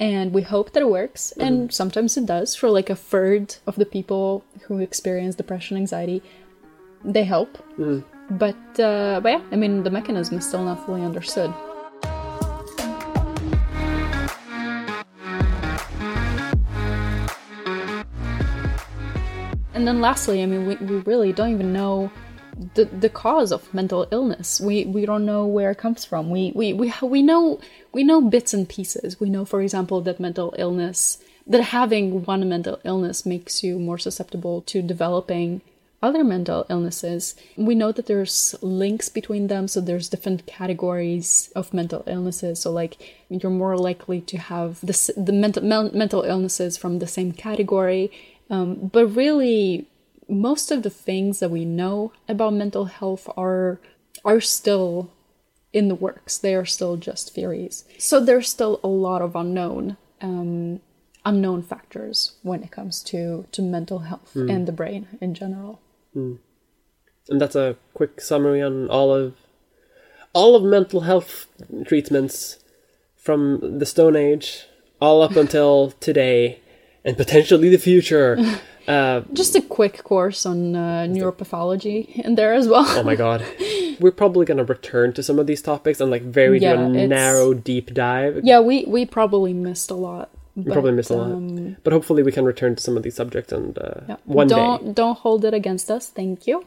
[0.00, 1.32] and we hope that it works.
[1.32, 1.46] Mm-hmm.
[1.46, 6.22] And sometimes it does for like a third of the people who experience depression, anxiety.
[7.04, 7.58] They help.
[7.78, 8.00] Mm-hmm.
[8.36, 11.52] But, uh, but yeah, I mean, the mechanism is still not fully understood.
[19.74, 22.10] And then lastly, I mean, we, we really don't even know
[22.74, 24.60] the, the cause of mental illness.
[24.60, 26.30] We we don't know where it comes from.
[26.30, 27.60] We we we we know
[27.92, 29.20] we know bits and pieces.
[29.20, 33.98] We know, for example, that mental illness that having one mental illness makes you more
[33.98, 35.62] susceptible to developing
[36.02, 37.34] other mental illnesses.
[37.56, 42.60] We know that there's links between them, so there's different categories of mental illnesses.
[42.60, 42.96] So like
[43.28, 48.10] you're more likely to have the the mental mental illnesses from the same category.
[48.48, 49.86] Um, but really,
[50.30, 53.80] most of the things that we know about mental health are
[54.24, 55.10] are still
[55.72, 56.38] in the works.
[56.38, 57.84] They are still just theories.
[57.98, 60.80] So there's still a lot of unknown um,
[61.24, 65.80] unknown factors when it comes to to mental health and the brain in general.
[66.14, 69.34] And that's a quick summary on all of
[70.32, 71.46] all of mental health
[71.86, 72.58] treatments
[73.16, 74.66] from the Stone Age
[75.00, 76.60] all up until today
[77.04, 78.38] and potentially the future.
[78.90, 82.86] Uh, Just a quick course on uh, neuropathology in there as well.
[82.98, 83.40] oh my god.
[84.02, 87.54] We're probably going to return to some of these topics and like very Yeah, narrow
[87.54, 88.40] deep dive.
[88.42, 90.26] yeah, we we probably missed a lot.
[90.56, 91.30] We probably but, missed a lot.
[91.32, 94.16] um, but hopefully we can return to some of these subjects and uh, yeah.
[94.24, 94.92] one don't day.
[95.00, 96.08] don't hold it against us.
[96.10, 96.66] Thank you.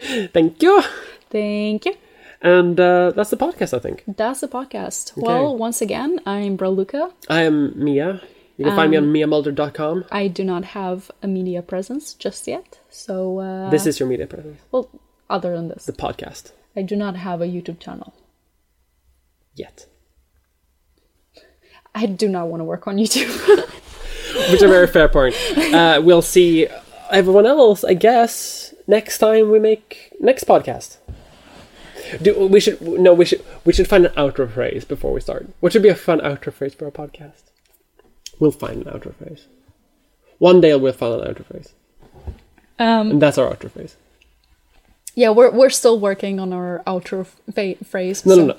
[0.32, 0.82] Thank you.
[1.30, 1.94] Thank you.
[2.42, 4.04] And uh, that's the podcast, I think.
[4.06, 5.12] That's the podcast.
[5.16, 7.12] Well, once again, I'm Braluca.
[7.28, 8.20] I am Mia.
[8.60, 10.04] You can find me Um, on miamulder.com.
[10.12, 12.78] I do not have a media presence just yet.
[12.90, 14.90] So, uh, This is your media presence, well,
[15.30, 16.52] other than this, the podcast.
[16.76, 18.12] I do not have a YouTube channel.
[19.54, 19.86] Yet.
[21.94, 23.32] I do not want to work on YouTube.
[24.50, 25.34] Which is a very fair point.
[25.72, 26.68] Uh, we'll see
[27.10, 30.98] everyone else, I guess, next time we make next podcast.
[32.20, 35.48] Do we should no we should we should find an outro phrase before we start.
[35.60, 37.49] What should be a fun outro phrase for a podcast?
[38.40, 39.46] We'll find an outro phrase.
[40.38, 41.74] One day we'll find an outro phrase,
[42.78, 43.96] um, and that's our outro phrase.
[45.14, 48.24] Yeah, we're we're still working on our outro fa- phrase.
[48.24, 48.58] No, so no, no.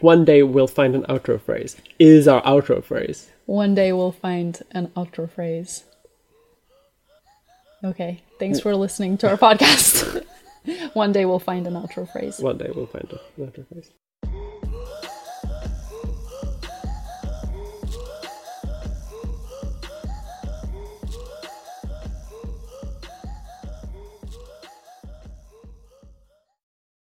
[0.00, 1.76] One day we'll find an outro phrase.
[1.98, 3.30] Is our outro phrase.
[3.46, 5.82] One day we'll find an outro phrase.
[7.82, 10.24] Okay, thanks for listening to our podcast.
[10.92, 12.38] One day we'll find an outro phrase.
[12.40, 13.90] One day we'll find an outro phrase.